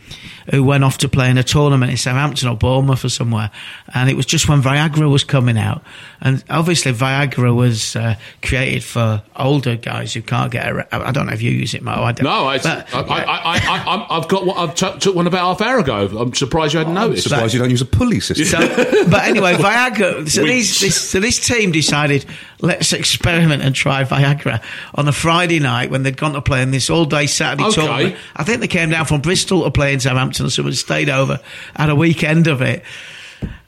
who 0.50 0.62
went 0.64 0.84
off 0.84 0.98
to 0.98 1.08
play 1.08 1.30
in 1.30 1.38
a 1.38 1.42
tournament 1.44 1.90
in 1.90 1.96
Southampton 1.96 2.48
or 2.48 2.56
Bournemouth 2.56 3.04
or 3.04 3.08
somewhere, 3.08 3.50
and 3.94 4.08
it 4.10 4.16
was 4.16 4.26
just 4.26 4.48
when 4.48 4.62
Viagra 4.62 5.10
was 5.10 5.24
coming 5.24 5.58
out, 5.58 5.82
and 6.20 6.42
obviously 6.50 6.92
Viagra 6.92 7.54
was 7.54 7.96
uh, 7.96 8.14
created 8.42 8.82
for 8.84 9.22
older 9.36 9.76
guys 9.76 10.14
who 10.14 10.22
can't 10.22 10.50
get. 10.52 10.66
A, 10.66 10.86
I 10.92 11.10
don't 11.12 11.26
know 11.26 11.32
if 11.32 11.42
you 11.42 11.50
use 11.50 11.74
it, 11.74 11.82
Mo. 11.82 11.92
I 11.92 12.12
don't. 12.12 12.24
No, 12.24 12.46
I, 12.46 12.58
But- 12.58 12.94
I, 12.94 13.00
I, 13.00 13.24
I, 13.24 13.58
I, 13.58 14.06
I've 14.18 14.28
got 14.28 14.46
one. 14.46 14.56
I've 14.56 14.74
t- 14.74 14.98
took 14.98 15.14
one 15.14 15.26
about 15.26 15.58
half 15.58 15.60
hour 15.66 15.78
ago. 15.78 16.06
I'm 16.18 16.34
surprised 16.34 16.72
you 16.74 16.78
hadn't 16.78 16.94
noticed. 16.94 17.24
Surprised 17.28 17.52
you 17.54 17.60
don't 17.60 17.70
use 17.70 17.82
a 17.82 17.86
pulley 17.86 18.20
system. 18.20 18.46
So, 18.46 19.08
but 19.10 19.24
anyway, 19.24 19.54
Viagra. 19.54 20.28
So, 20.28 20.42
these, 20.42 20.80
this, 20.80 21.10
so 21.10 21.20
this 21.20 21.44
team 21.46 21.72
decided, 21.72 22.24
let's 22.60 22.92
experiment 22.92 23.62
and 23.62 23.74
try 23.74 24.04
Viagra 24.04 24.62
on 24.94 25.06
a 25.08 25.12
Friday 25.12 25.60
night 25.60 25.90
when 25.90 26.02
they'd 26.02 26.16
gone 26.16 26.32
to 26.32 26.40
play 26.42 26.62
in 26.62 26.70
this 26.70 26.88
all 26.90 27.04
day 27.04 27.26
Saturday 27.26 27.64
Okay. 27.64 27.74
tournament. 27.74 28.16
I 28.34 28.44
think 28.44 28.60
they 28.60 28.68
came 28.68 28.90
down 28.90 29.06
from 29.06 29.20
Bristol 29.20 29.64
to 29.64 29.70
play 29.70 29.92
in 29.92 30.00
Southampton, 30.00 30.48
so 30.50 30.62
we 30.62 30.72
stayed 30.72 31.08
over, 31.10 31.40
had 31.74 31.90
a 31.90 31.94
weekend 31.96 32.46
of 32.46 32.62
it. 32.62 32.82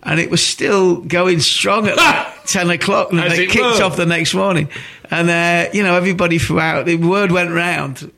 And 0.02 0.18
it 0.20 0.30
was 0.30 0.44
still 0.44 0.96
going 1.02 1.40
strong 1.40 1.86
at 1.88 1.96
like 1.96 2.44
10 2.46 2.70
o'clock, 2.70 3.10
and 3.10 3.20
As 3.20 3.38
it 3.38 3.50
kicked 3.50 3.64
were. 3.78 3.82
off 3.84 3.96
the 3.96 4.06
next 4.06 4.32
morning. 4.34 4.68
And, 5.10 5.28
uh, 5.28 5.70
you 5.72 5.82
know, 5.82 5.94
everybody 5.96 6.38
throughout, 6.38 6.86
the 6.86 6.96
word 6.96 7.30
went 7.32 7.50
round. 7.50 8.10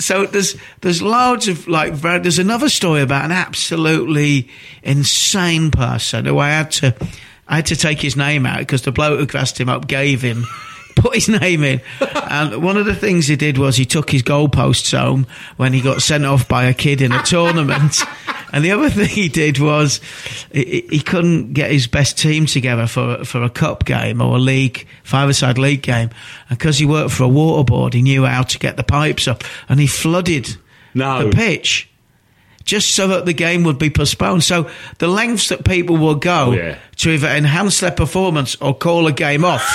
So 0.00 0.26
there's 0.26 0.54
there's 0.80 1.02
loads 1.02 1.48
of 1.48 1.66
like 1.66 1.92
there's 2.00 2.38
another 2.38 2.68
story 2.68 3.02
about 3.02 3.24
an 3.24 3.32
absolutely 3.32 4.48
insane 4.84 5.72
person 5.72 6.24
who 6.24 6.38
I 6.38 6.50
had 6.50 6.70
to 6.72 6.94
I 7.48 7.56
had 7.56 7.66
to 7.66 7.76
take 7.76 8.00
his 8.00 8.16
name 8.16 8.44
out 8.46 8.58
because 8.58 8.82
the 8.82 8.92
bloke 8.92 9.18
who 9.18 9.26
grassed 9.26 9.58
him 9.60 9.68
up 9.68 9.86
gave 9.86 10.20
him 10.22 10.44
put 10.96 11.14
his 11.14 11.28
name 11.28 11.62
in. 11.64 11.80
And 12.30 12.62
one 12.62 12.76
of 12.76 12.84
the 12.86 12.94
things 12.94 13.26
he 13.26 13.36
did 13.36 13.56
was 13.56 13.76
he 13.76 13.84
took 13.84 14.10
his 14.10 14.22
goalposts 14.22 14.96
home 14.98 15.26
when 15.56 15.72
he 15.72 15.80
got 15.80 16.02
sent 16.02 16.24
off 16.26 16.46
by 16.48 16.64
a 16.64 16.74
kid 16.74 17.00
in 17.00 17.12
a 17.12 17.22
tournament. 17.24 18.02
And 18.52 18.64
the 18.64 18.72
other 18.72 18.88
thing 18.90 19.08
he 19.08 19.28
did 19.28 19.58
was 19.60 20.00
he, 20.52 20.86
he 20.90 21.00
couldn't 21.00 21.52
get 21.52 21.70
his 21.70 21.86
best 21.86 22.18
team 22.18 22.46
together 22.46 22.86
for 22.86 23.24
for 23.24 23.42
a 23.42 23.50
cup 23.50 23.84
game 23.84 24.20
or 24.22 24.36
a 24.36 24.40
league 24.40 24.86
five-a-side 25.04 25.58
league 25.58 25.82
game. 25.82 26.10
And 26.48 26.58
because 26.58 26.78
he 26.78 26.86
worked 26.86 27.12
for 27.12 27.24
a 27.24 27.28
water 27.28 27.62
board 27.64 27.94
he 27.94 28.02
knew 28.02 28.24
how 28.24 28.42
to 28.42 28.58
get 28.58 28.76
the 28.76 28.84
pipes 28.84 29.28
up. 29.28 29.44
And 29.68 29.78
he 29.80 29.86
flooded 29.86 30.56
No. 30.94 31.24
the 31.24 31.30
pitch 31.36 31.88
just 32.68 32.94
so 32.94 33.08
that 33.08 33.24
the 33.26 33.32
game 33.32 33.64
would 33.64 33.78
be 33.78 33.90
postponed. 33.90 34.44
So 34.44 34.68
the 34.98 35.08
lengths 35.08 35.48
that 35.48 35.64
people 35.64 35.96
will 35.96 36.14
go 36.16 36.48
Oh, 36.48 36.52
yeah. 36.52 36.78
to 36.98 37.10
either 37.10 37.28
enhance 37.28 37.80
their 37.80 37.90
performance 37.90 38.56
or 38.60 38.74
call 38.76 39.06
a 39.06 39.12
game 39.12 39.44
off 39.44 39.66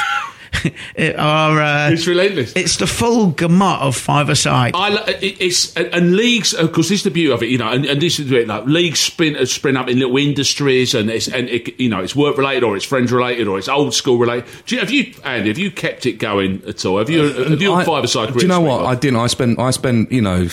it 0.95 1.17
are 1.17 1.59
uh, 1.59 1.89
It's 1.91 2.05
relentless. 2.05 2.53
it's 2.55 2.77
the 2.77 2.85
full 2.85 3.31
gamut 3.31 3.81
of 3.81 3.95
five 3.97 4.29
aside. 4.29 4.73
I, 4.75 5.03
it's 5.21 5.75
and, 5.75 5.87
and 5.87 6.15
leagues 6.15 6.53
because 6.53 6.89
this 6.89 6.99
is 6.99 7.03
the 7.03 7.09
beauty 7.11 7.33
of 7.33 7.41
it, 7.41 7.49
you 7.49 7.57
know, 7.57 7.69
and, 7.69 7.85
and 7.85 7.99
this 7.99 8.19
is 8.19 8.31
it. 8.31 8.47
Like 8.47 8.65
leagues 8.67 8.99
spin 8.99 9.35
uh, 9.35 9.45
spin 9.45 9.75
up 9.75 9.89
in 9.89 9.97
little 9.97 10.15
industries, 10.17 10.93
and 10.93 11.09
it's 11.09 11.27
and 11.27 11.49
it, 11.49 11.79
you 11.79 11.89
know 11.89 12.01
it's 12.03 12.15
work 12.15 12.37
related, 12.37 12.63
or 12.63 12.75
it's 12.75 12.85
friends 12.85 13.11
related, 13.11 13.47
or 13.47 13.57
it's 13.57 13.67
old 13.67 13.95
school 13.95 14.19
related. 14.19 14.45
Do 14.67 14.75
you, 14.75 14.81
have 14.81 14.91
you 14.91 15.13
Andy? 15.25 15.49
Have 15.49 15.57
you 15.57 15.71
kept 15.71 16.05
it 16.05 16.13
going 16.19 16.61
at 16.67 16.85
all? 16.85 16.99
Have 16.99 17.09
you? 17.09 17.23
Have 17.33 17.59
you 17.61 17.73
I- 17.73 17.79
on 17.79 17.85
five 17.85 18.03
aside? 18.03 18.31
Do 18.33 18.39
you 18.39 18.47
know 18.47 18.61
what? 18.61 18.85
I 18.85 18.93
didn't. 18.93 19.19
I 19.19 19.27
spent. 19.27 19.57
I 19.59 19.71
spent. 19.71 20.11
You 20.11 20.21
know, 20.21 20.47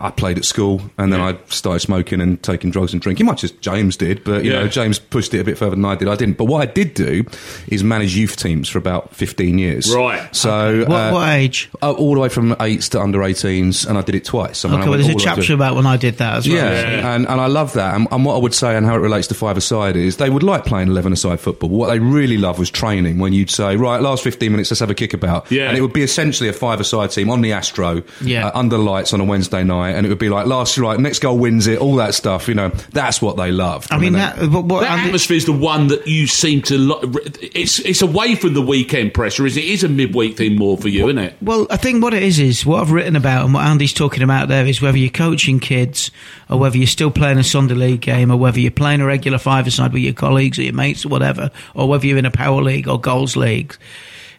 I 0.00 0.10
played 0.10 0.38
at 0.38 0.44
school, 0.44 0.80
and 0.98 1.12
then 1.12 1.20
Yeah. 1.20 1.28
I 1.28 1.36
started 1.48 1.80
smoking 1.80 2.20
and 2.20 2.42
taking 2.42 2.70
drugs 2.70 2.92
and 2.92 3.02
drinking, 3.02 3.26
much 3.26 3.44
as 3.44 3.50
James 3.52 3.96
did. 3.96 4.24
But 4.24 4.44
you 4.44 4.52
Yeah. 4.52 4.60
know, 4.62 4.68
James 4.68 4.98
pushed 4.98 5.34
it 5.34 5.40
a 5.40 5.44
bit 5.44 5.58
further 5.58 5.76
than 5.76 5.84
I 5.84 5.94
did. 5.94 6.08
I 6.08 6.16
didn't. 6.16 6.36
But 6.38 6.44
what 6.46 6.62
I 6.62 6.66
did 6.72 6.94
do 6.94 7.24
is 7.68 7.84
manage 7.84 8.16
youth 8.16 8.36
teams 8.36 8.68
for 8.68 8.78
about 8.78 9.14
fifteen 9.14 9.58
years. 9.58 9.92
Right. 9.94 10.20
So 10.34 10.84
what, 10.86 10.96
uh, 10.96 11.10
what 11.12 11.28
age? 11.28 11.68
uh, 11.82 11.92
all 11.92 12.14
the 12.14 12.20
way 12.20 12.28
from 12.28 12.56
eights 12.60 12.88
to 12.90 13.00
under 13.00 13.22
18s, 13.22 13.84
and 13.86 13.98
I 13.98 14.02
did 14.02 14.14
it 14.14 14.24
twice. 14.24 14.64
I 14.64 14.68
mean, 14.68 14.78
I 14.78 14.80
Okay, 14.82 14.88
well, 14.90 14.98
there's 14.98 15.08
a 15.08 15.12
all 15.12 15.18
the 15.18 15.24
to- 15.24 15.36
chapter 15.36 15.54
about 15.54 15.76
when 15.76 15.86
I 15.86 15.96
did 15.96 16.18
that 16.18 16.36
as 16.38 16.48
well. 16.48 16.56
yeah, 16.56 17.14
And, 17.14 17.26
and 17.28 17.40
I 17.40 17.46
love 17.46 17.72
that. 17.74 17.94
And, 17.94 18.06
and 18.10 18.24
what 18.24 18.34
I 18.34 18.38
would 18.38 18.54
say, 18.54 18.76
and 18.76 18.86
how 18.86 18.94
it 18.94 18.98
relates 19.00 19.26
to 19.28 19.34
five 19.34 19.56
aside, 19.56 19.96
is 19.96 20.16
they 20.16 20.30
would 20.30 20.42
like 20.42 20.64
playing 20.64 20.88
11 20.88 21.12
aside 21.12 21.40
football. 21.40 21.68
What 21.68 21.88
they 21.90 21.98
really 21.98 22.36
love 22.38 22.58
was 22.58 22.70
training 22.70 23.18
when 23.18 23.32
you'd 23.32 23.50
say, 23.50 23.76
right, 23.76 24.00
last 24.00 24.22
15 24.24 24.50
minutes, 24.52 24.70
let's 24.70 24.80
have 24.80 24.90
a 24.90 24.94
kickabout. 24.94 25.46
Yeah. 25.50 25.68
And 25.68 25.76
it 25.76 25.80
would 25.80 25.92
be 25.92 26.02
essentially 26.02 26.48
a 26.48 26.52
five 26.52 26.80
aside 26.80 27.10
team 27.10 27.30
on 27.30 27.40
the 27.42 27.52
Astro, 27.52 28.02
Yeah. 28.22 28.46
uh, 28.48 28.58
under 28.58 28.78
lights 28.78 29.12
on 29.12 29.20
a 29.20 29.24
Wednesday 29.24 29.64
night. 29.64 29.89
And 29.96 30.06
it 30.06 30.08
would 30.08 30.18
be 30.18 30.28
like, 30.28 30.46
last, 30.46 30.76
right, 30.78 30.98
next 30.98 31.18
goal 31.20 31.38
wins 31.38 31.66
it, 31.66 31.78
all 31.78 31.96
that 31.96 32.14
stuff. 32.14 32.48
You 32.48 32.54
know, 32.54 32.68
that's 32.92 33.20
what 33.22 33.36
they 33.36 33.50
loved. 33.50 33.92
I 33.92 33.98
mean, 33.98 34.12
they- 34.14 34.18
that, 34.20 34.38
what, 34.50 34.64
what, 34.64 34.80
That 34.80 34.92
Andy- 34.92 35.06
atmosphere 35.06 35.36
is 35.36 35.46
the 35.46 35.52
one 35.52 35.88
that 35.88 36.06
you 36.06 36.26
seem 36.26 36.62
to. 36.62 36.78
Lo- 36.78 37.00
it's 37.04 37.78
it's 37.80 38.02
away 38.02 38.34
from 38.34 38.54
the 38.54 38.62
weekend 38.62 39.14
pressure. 39.14 39.46
Is 39.46 39.56
it 39.56 39.64
is 39.64 39.84
a 39.84 39.88
midweek 39.88 40.36
thing 40.36 40.56
more 40.56 40.76
for 40.78 40.88
you, 40.88 41.06
isn't 41.08 41.18
it? 41.18 41.36
Well, 41.42 41.66
I 41.70 41.76
think 41.76 42.02
what 42.02 42.14
it 42.14 42.22
is 42.22 42.38
is 42.38 42.64
what 42.66 42.80
I've 42.82 42.90
written 42.92 43.16
about 43.16 43.44
and 43.44 43.54
what 43.54 43.64
Andy's 43.66 43.92
talking 43.92 44.22
about 44.22 44.48
there 44.48 44.66
is 44.66 44.80
whether 44.82 44.98
you're 44.98 45.10
coaching 45.10 45.60
kids 45.60 46.10
or 46.48 46.58
whether 46.58 46.76
you're 46.76 46.86
still 46.86 47.10
playing 47.10 47.38
a 47.38 47.44
Sunday 47.44 47.74
league 47.74 48.00
game 48.00 48.30
or 48.30 48.36
whether 48.36 48.58
you're 48.60 48.70
playing 48.70 49.00
a 49.00 49.06
regular 49.06 49.38
five-a-side 49.38 49.92
with 49.92 50.02
your 50.02 50.12
colleagues 50.14 50.58
or 50.58 50.62
your 50.62 50.74
mates 50.74 51.04
or 51.04 51.08
whatever, 51.08 51.50
or 51.74 51.88
whether 51.88 52.06
you're 52.06 52.18
in 52.18 52.26
a 52.26 52.30
power 52.30 52.60
league 52.62 52.88
or 52.88 53.00
goals 53.00 53.36
league. 53.36 53.76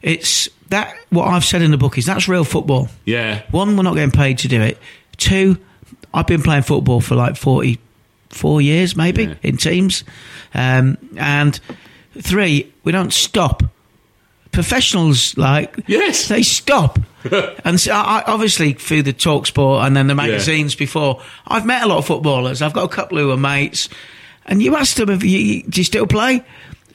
It's 0.01 0.49
that 0.69 0.95
what 1.09 1.27
I've 1.27 1.45
said 1.45 1.61
in 1.61 1.71
the 1.71 1.77
book 1.77 1.97
is 1.97 2.05
that's 2.05 2.27
real 2.27 2.43
football. 2.43 2.87
Yeah. 3.05 3.43
One, 3.51 3.75
we're 3.77 3.83
not 3.83 3.93
getting 3.95 4.11
paid 4.11 4.39
to 4.39 4.47
do 4.47 4.61
it. 4.61 4.77
Two, 5.21 5.57
I've 6.15 6.25
been 6.25 6.41
playing 6.41 6.63
football 6.63 6.99
for 6.99 7.13
like 7.15 7.35
44 7.37 8.59
years, 8.61 8.95
maybe, 8.95 9.25
Yeah. 9.25 9.33
in 9.43 9.57
teams. 9.57 10.03
Um, 10.55 10.97
and 11.15 11.59
three, 12.19 12.73
we 12.83 12.91
don't 12.91 13.13
stop. 13.13 13.61
Professionals, 14.51 15.37
like, 15.37 15.75
Yes. 15.87 16.27
they 16.27 16.41
stop. 16.43 16.99
and 17.63 17.79
so 17.79 17.93
I, 17.93 18.19
I- 18.19 18.23
obviously, 18.33 18.73
through 18.73 19.03
the 19.03 19.13
talk 19.13 19.45
sport 19.45 19.85
and 19.85 19.95
then 19.95 20.07
the 20.07 20.15
magazines 20.15 20.73
before, 20.75 21.21
I've 21.47 21.65
met 21.65 21.83
a 21.83 21.87
lot 21.87 21.99
of 21.99 22.07
footballers. 22.07 22.61
I've 22.61 22.73
got 22.73 22.83
a 22.85 22.89
couple 22.93 23.17
who 23.19 23.29
are 23.31 23.37
mates. 23.37 23.87
And 24.47 24.61
you 24.61 24.75
ask 24.75 24.97
them, 24.97 25.09
if 25.09 25.23
you, 25.23 25.63
do 25.63 25.79
you 25.79 25.85
still 25.85 26.07
play? 26.07 26.43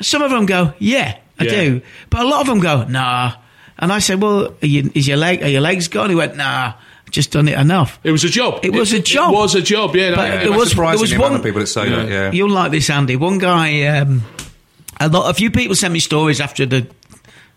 Some 0.03 0.21
of 0.21 0.31
them 0.33 0.47
go, 0.47 0.75
yeah, 0.81 1.17
I 1.39 1.45
Yeah. 1.45 1.51
do. 1.51 1.83
But 2.11 2.23
a 2.23 2.29
lot 2.29 2.41
of 2.41 2.49
them 2.49 2.59
go, 2.59 2.85
nah. 2.85 3.35
And 3.79 3.93
I 3.93 4.01
said, 4.01 4.21
well, 4.21 4.49
are, 4.63 4.67
you, 4.67 4.91
is 4.95 5.07
your 5.07 5.17
leg, 5.17 5.43
are 5.43 5.49
your 5.49 5.61
legs 5.61 5.87
gone? 5.89 6.11
He 6.11 6.17
went, 6.17 6.37
nah, 6.37 6.75
just 7.11 7.31
done 7.33 7.49
it 7.49 7.59
enough. 7.59 7.99
It 8.05 8.11
was 8.11 8.25
a 8.25 8.29
job. 8.29 8.65
It 8.65 8.73
was 8.73 8.93
a 8.93 9.01
job. 9.01 9.33
It 9.33 9.37
was 9.37 9.55
a 9.55 9.63
job. 9.63 9.95
Yeah. 9.97 10.11
no, 10.11 10.25
yeah. 10.25 10.41
there 10.45 10.53
was- 10.53 10.71
surprising 10.71 10.97
there 10.99 11.01
was 11.03 11.11
the 11.11 11.17
amount 11.17 11.31
one- 11.33 11.41
of 11.41 11.45
people 11.45 11.61
that 11.61 11.67
say 11.69 11.89
that, 11.89 12.09
yeah. 12.09 12.33
You'll 12.33 12.51
like 12.51 12.71
this, 12.73 12.91
Andy. 12.91 13.17
One 13.17 13.39
guy, 13.39 13.85
um, 13.87 14.23
a 15.01 15.09
lot, 15.09 15.31
a 15.31 15.35
few 15.35 15.51
people 15.51 15.75
sent 15.77 15.93
me 15.93 16.01
stories 16.01 16.41
after 16.41 16.67
the, 16.67 16.87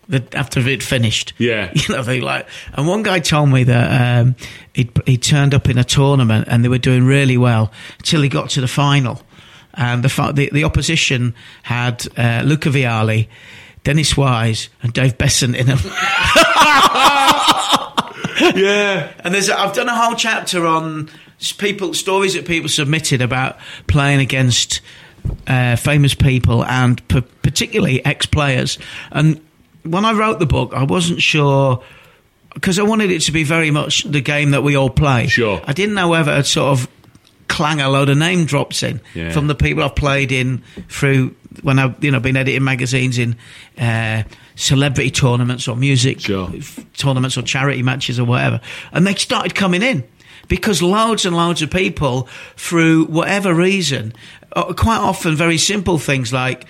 the 0.08 0.24
after 0.34 0.60
it 0.68 0.84
finished. 0.84 1.34
Yeah. 1.38 1.72
you 1.76 1.94
know, 1.96 2.04
they 2.04 2.22
like, 2.22 2.48
and 2.74 2.88
one 2.88 3.04
guy 3.04 3.20
told 3.20 3.50
me 3.50 3.64
that 3.66 4.22
um, 4.22 4.36
he 4.74 4.90
he 5.06 5.18
turned 5.18 5.54
up 5.54 5.68
in 5.70 5.78
a 5.78 5.84
tournament 5.84 6.48
and 6.50 6.64
they 6.64 6.70
were 6.70 6.78
doing 6.78 7.06
really 7.06 7.38
well 7.38 7.72
till 8.04 8.22
he 8.22 8.30
got 8.30 8.50
to 8.52 8.62
the 8.62 8.68
final, 8.68 9.22
and 9.74 10.04
the 10.04 10.10
fi- 10.10 10.32
the, 10.32 10.50
the 10.54 10.64
opposition 10.64 11.34
had 11.64 12.06
uh, 12.18 12.44
Luca 12.46 12.70
Vialli. 12.70 13.28
Dennis 13.86 14.18
Wise 14.18 14.68
and 14.84 14.92
Dave 14.92 15.18
Beasant 15.18 15.56
in 15.56 15.68
them. 15.68 15.78
yeah. 18.56 19.12
And 19.19 19.34
there's, 19.34 19.49
I've 19.49 19.73
done 19.73 19.89
a 19.89 19.95
whole 19.95 20.15
chapter 20.15 20.65
on 20.65 21.10
people 21.58 21.93
stories 21.93 22.34
that 22.34 22.45
people 22.45 22.69
submitted 22.69 23.21
about 23.21 23.58
playing 23.88 24.19
against 24.19 24.82
uh, 25.47 25.75
famous 25.75 26.13
people 26.13 26.63
and 26.65 27.06
p- 27.08 27.21
particularly 27.41 28.04
ex-players. 28.06 28.78
And 29.12 29.41
when 29.84 30.06
I 30.06 30.13
wrote 30.13 30.39
the 30.39 30.45
book, 30.45 30.73
I 30.73 30.84
wasn't 30.84 31.21
sure 31.21 31.84
because 32.54 32.80
I 32.80 32.84
wanted 32.84 33.12
it 33.12 33.21
to 33.23 33.32
be 33.32 33.43
very 33.43 33.71
much 33.71 34.04
the 34.04 34.21
game 34.21 34.52
that 34.52 34.63
we 34.63 34.75
all 34.75 34.89
play. 34.89 35.28
Sure. 35.28 35.62
I 35.65 35.73
didn't 35.73 35.95
know 35.95 36.10
whether 36.10 36.34
it 36.34 36.45
sort 36.45 36.80
of 36.80 36.88
clang 37.60 37.82
a 37.82 37.89
load 37.89 38.08
of 38.10 38.17
name 38.17 38.45
drops 38.45 38.84
in 38.84 39.02
Yeah. 39.13 39.32
from 39.32 39.48
the 39.48 39.56
people 39.56 39.84
I've 39.84 39.95
played 39.95 40.32
in 40.32 40.62
through 40.88 41.36
when 41.62 41.78
I've 41.78 42.02
you 42.04 42.10
know 42.12 42.19
been 42.22 42.38
editing 42.38 42.63
magazines 42.63 43.17
in 43.17 43.36
uh, 43.78 44.24
celebrity 44.56 45.12
tournaments 45.12 45.67
or 45.67 45.76
music 45.76 46.22
Sure. 46.22 46.50
tournaments 46.98 47.38
or 47.38 47.41
charity 47.43 47.84
matches 47.84 48.17
or 48.19 48.24
whatever, 48.26 48.62
and 48.93 49.06
they 49.06 49.15
started 49.15 49.56
coming 49.56 49.82
in 49.84 50.04
because 50.48 50.82
loads 50.82 51.26
and 51.26 51.36
loads 51.36 51.62
of 51.62 51.69
people, 51.69 52.28
through 52.56 53.06
whatever 53.06 53.54
reason, 53.54 54.13
uh, 54.56 54.74
quite 54.74 54.98
often 54.98 55.36
very 55.36 55.58
simple 55.58 55.98
things 56.00 56.32
like 56.34 56.65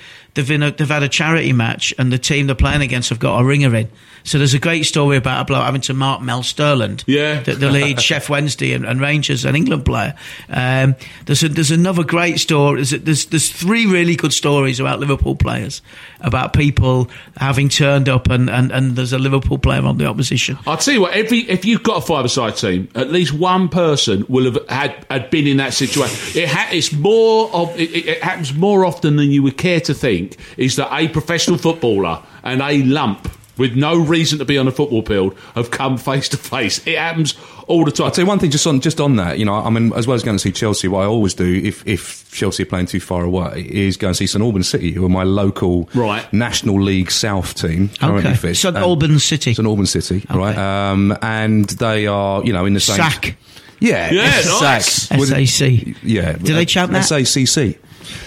they've 0.48 0.62
a, 0.62 0.72
they've 0.72 0.88
had 0.88 1.04
a 1.04 1.10
charity 1.10 1.54
match, 1.54 1.94
and 1.98 2.12
the 2.12 2.18
team 2.18 2.48
they're 2.48 2.56
playing 2.56 2.82
against 2.82 3.10
have 3.10 3.20
got 3.20 3.40
a 3.40 3.46
ringer 3.46 3.76
in. 3.76 3.90
So 4.26 4.38
there's 4.38 4.54
a 4.54 4.60
great 4.60 4.84
story 4.84 5.16
about 5.16 5.42
a 5.42 5.46
bloke 5.46 5.64
having 5.64 5.80
to 5.82 5.94
mark 5.94 6.22
Mel 6.22 6.42
Sterland, 6.42 7.04
Yeah. 7.08 7.40
the, 7.42 7.54
the 7.56 7.70
lead 7.72 8.02
Chef 8.02 8.30
Wednesday 8.30 8.74
and, 8.74 8.86
and 8.86 9.00
Rangers 9.00 9.46
and 9.46 9.56
England 9.56 9.86
player. 9.86 10.14
Um, 10.50 10.96
there's 11.26 11.42
a, 11.42 11.50
there's 11.50 11.72
another 11.72 12.04
great 12.04 12.38
story. 12.40 12.76
There's, 12.84 12.90
there's 12.92 13.26
there's 13.28 13.50
three 13.50 13.86
really 13.86 14.16
good 14.18 14.34
stories 14.34 14.80
about 14.82 15.00
Liverpool 15.00 15.36
players, 15.36 15.82
about 16.20 16.52
people 16.54 17.10
having 17.38 17.70
turned 17.70 18.10
up, 18.10 18.30
and, 18.30 18.50
and, 18.50 18.72
and 18.72 18.96
there's 18.98 19.14
a 19.14 19.20
Liverpool 19.20 19.58
player 19.58 19.84
on 19.84 19.98
the 19.98 20.06
opposition. 20.06 20.58
I'll 20.68 20.78
tell 20.78 20.94
you 20.94 21.02
what. 21.02 21.14
Every 21.14 21.40
if 21.50 21.64
you've 21.66 21.84
got 21.84 22.04
a 22.04 22.06
five-a-side 22.06 22.58
team, 22.58 22.90
at 22.96 23.10
least 23.12 23.34
one 23.34 23.70
person 23.70 24.26
will 24.28 24.46
have 24.52 24.60
had, 24.70 25.06
had 25.10 25.30
been 25.32 25.48
in 25.48 25.58
that 25.58 25.74
situation. 25.74 26.40
It 26.40 26.50
ha- 26.50 26.70
it's 26.72 26.92
more 26.92 27.50
of 27.54 27.70
it, 27.80 27.90
it 27.96 28.22
happens 28.24 28.54
more 28.54 28.84
often 28.86 29.16
than 29.16 29.32
you 29.32 29.42
would 29.44 29.58
care 29.58 29.80
to 29.82 29.94
think. 29.94 30.29
Is 30.58 30.76
that 30.78 30.90
a 30.96 31.08
professional 31.08 31.58
footballer 31.58 32.22
and 32.44 32.62
a 32.62 32.84
lump 32.84 33.30
with 33.58 33.76
no 33.76 33.98
reason 33.98 34.40
to 34.40 34.46
be 34.46 34.58
on 34.58 34.68
a 34.68 34.72
football 34.72 35.02
field 35.02 35.38
have 35.56 35.70
come 35.72 35.98
face 35.98 36.30
to 36.30 36.38
face? 36.38 36.86
It 36.88 36.98
happens 36.98 37.36
all 37.68 37.84
the 37.86 37.92
time. 37.92 38.06
I'll 38.06 38.12
tell 38.12 38.24
you 38.24 38.28
one 38.28 38.40
thing, 38.40 38.52
just 38.52 38.66
on 38.66 38.80
just 38.82 39.00
on 39.02 39.18
that, 39.18 39.38
you 39.38 39.46
know, 39.46 39.54
I 39.54 39.70
mean, 39.70 39.92
as 39.94 40.08
well 40.08 40.16
as 40.16 40.24
going 40.24 40.38
to 40.38 40.42
see 40.42 40.52
Chelsea, 40.52 40.88
what 40.88 41.02
I 41.02 41.06
always 41.06 41.34
do 41.34 41.46
if, 41.46 41.86
if 41.88 42.32
Chelsea 42.32 42.64
are 42.64 42.66
playing 42.66 42.86
too 42.88 43.00
far 43.00 43.24
away 43.24 43.68
is 43.70 43.98
go 43.98 44.08
and 44.08 44.18
see 44.18 44.26
St 44.28 44.44
Albans 44.44 44.68
City, 44.70 44.92
who 44.92 45.06
are 45.06 45.10
my 45.10 45.24
local 45.24 45.90
Right. 45.94 46.32
National 46.34 46.82
League 46.82 47.12
South 47.12 47.54
team. 47.56 47.90
currently 48.00 48.32
Okay, 48.32 48.36
fit. 48.36 48.56
St 48.56 48.76
And- 48.76 48.84
Albans 48.84 49.24
City. 49.24 49.54
St 49.54 49.68
Albans 49.68 49.92
City, 49.92 50.24
right? 50.34 50.58
Um, 50.58 51.16
and 51.22 51.66
they 51.70 52.08
are, 52.08 52.44
you 52.44 52.54
know, 52.54 52.66
in 52.66 52.74
the 52.74 52.80
same. 52.80 52.96
Sack. 52.96 53.36
Yeah, 53.82 54.12
Yeah, 54.12 54.42
nice. 54.62 55.10
Would- 55.12 55.30
SAC. 55.48 55.96
Yeah. 56.04 56.34
Do 56.34 56.54
they 56.54 56.66
chant 56.66 56.92
that? 56.92 57.04
SACC. 57.06 57.78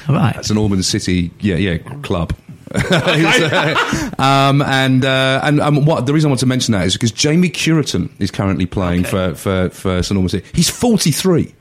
Right. 0.09 0.37
It's 0.37 0.51
an 0.51 0.59
Auburn 0.59 0.83
City, 0.83 1.31
yeah, 1.41 1.57
yeah, 1.57 1.79
club. 2.03 2.35
um, 4.19 4.63
and 4.63 5.05
uh, 5.05 5.41
and 5.43 5.61
um, 5.61 5.85
what 5.85 6.07
the 6.07 6.15
reason 6.15 6.29
I 6.29 6.31
want 6.31 6.41
to 6.41 6.47
mention 6.47 6.73
that 6.73 6.87
is 6.87 6.95
because 6.95 7.13
Jamie 7.13 7.51
Cureton 7.51 8.11
is 8.19 8.31
currently 8.31 8.65
playing 8.65 9.05
for, 9.05 9.35
for 9.35 9.69
for 9.69 10.03
St 10.03 10.17
Albans 10.17 10.33
City. 10.33 10.47
He's 10.55 10.71
forty 10.71 11.11
three. 11.11 11.55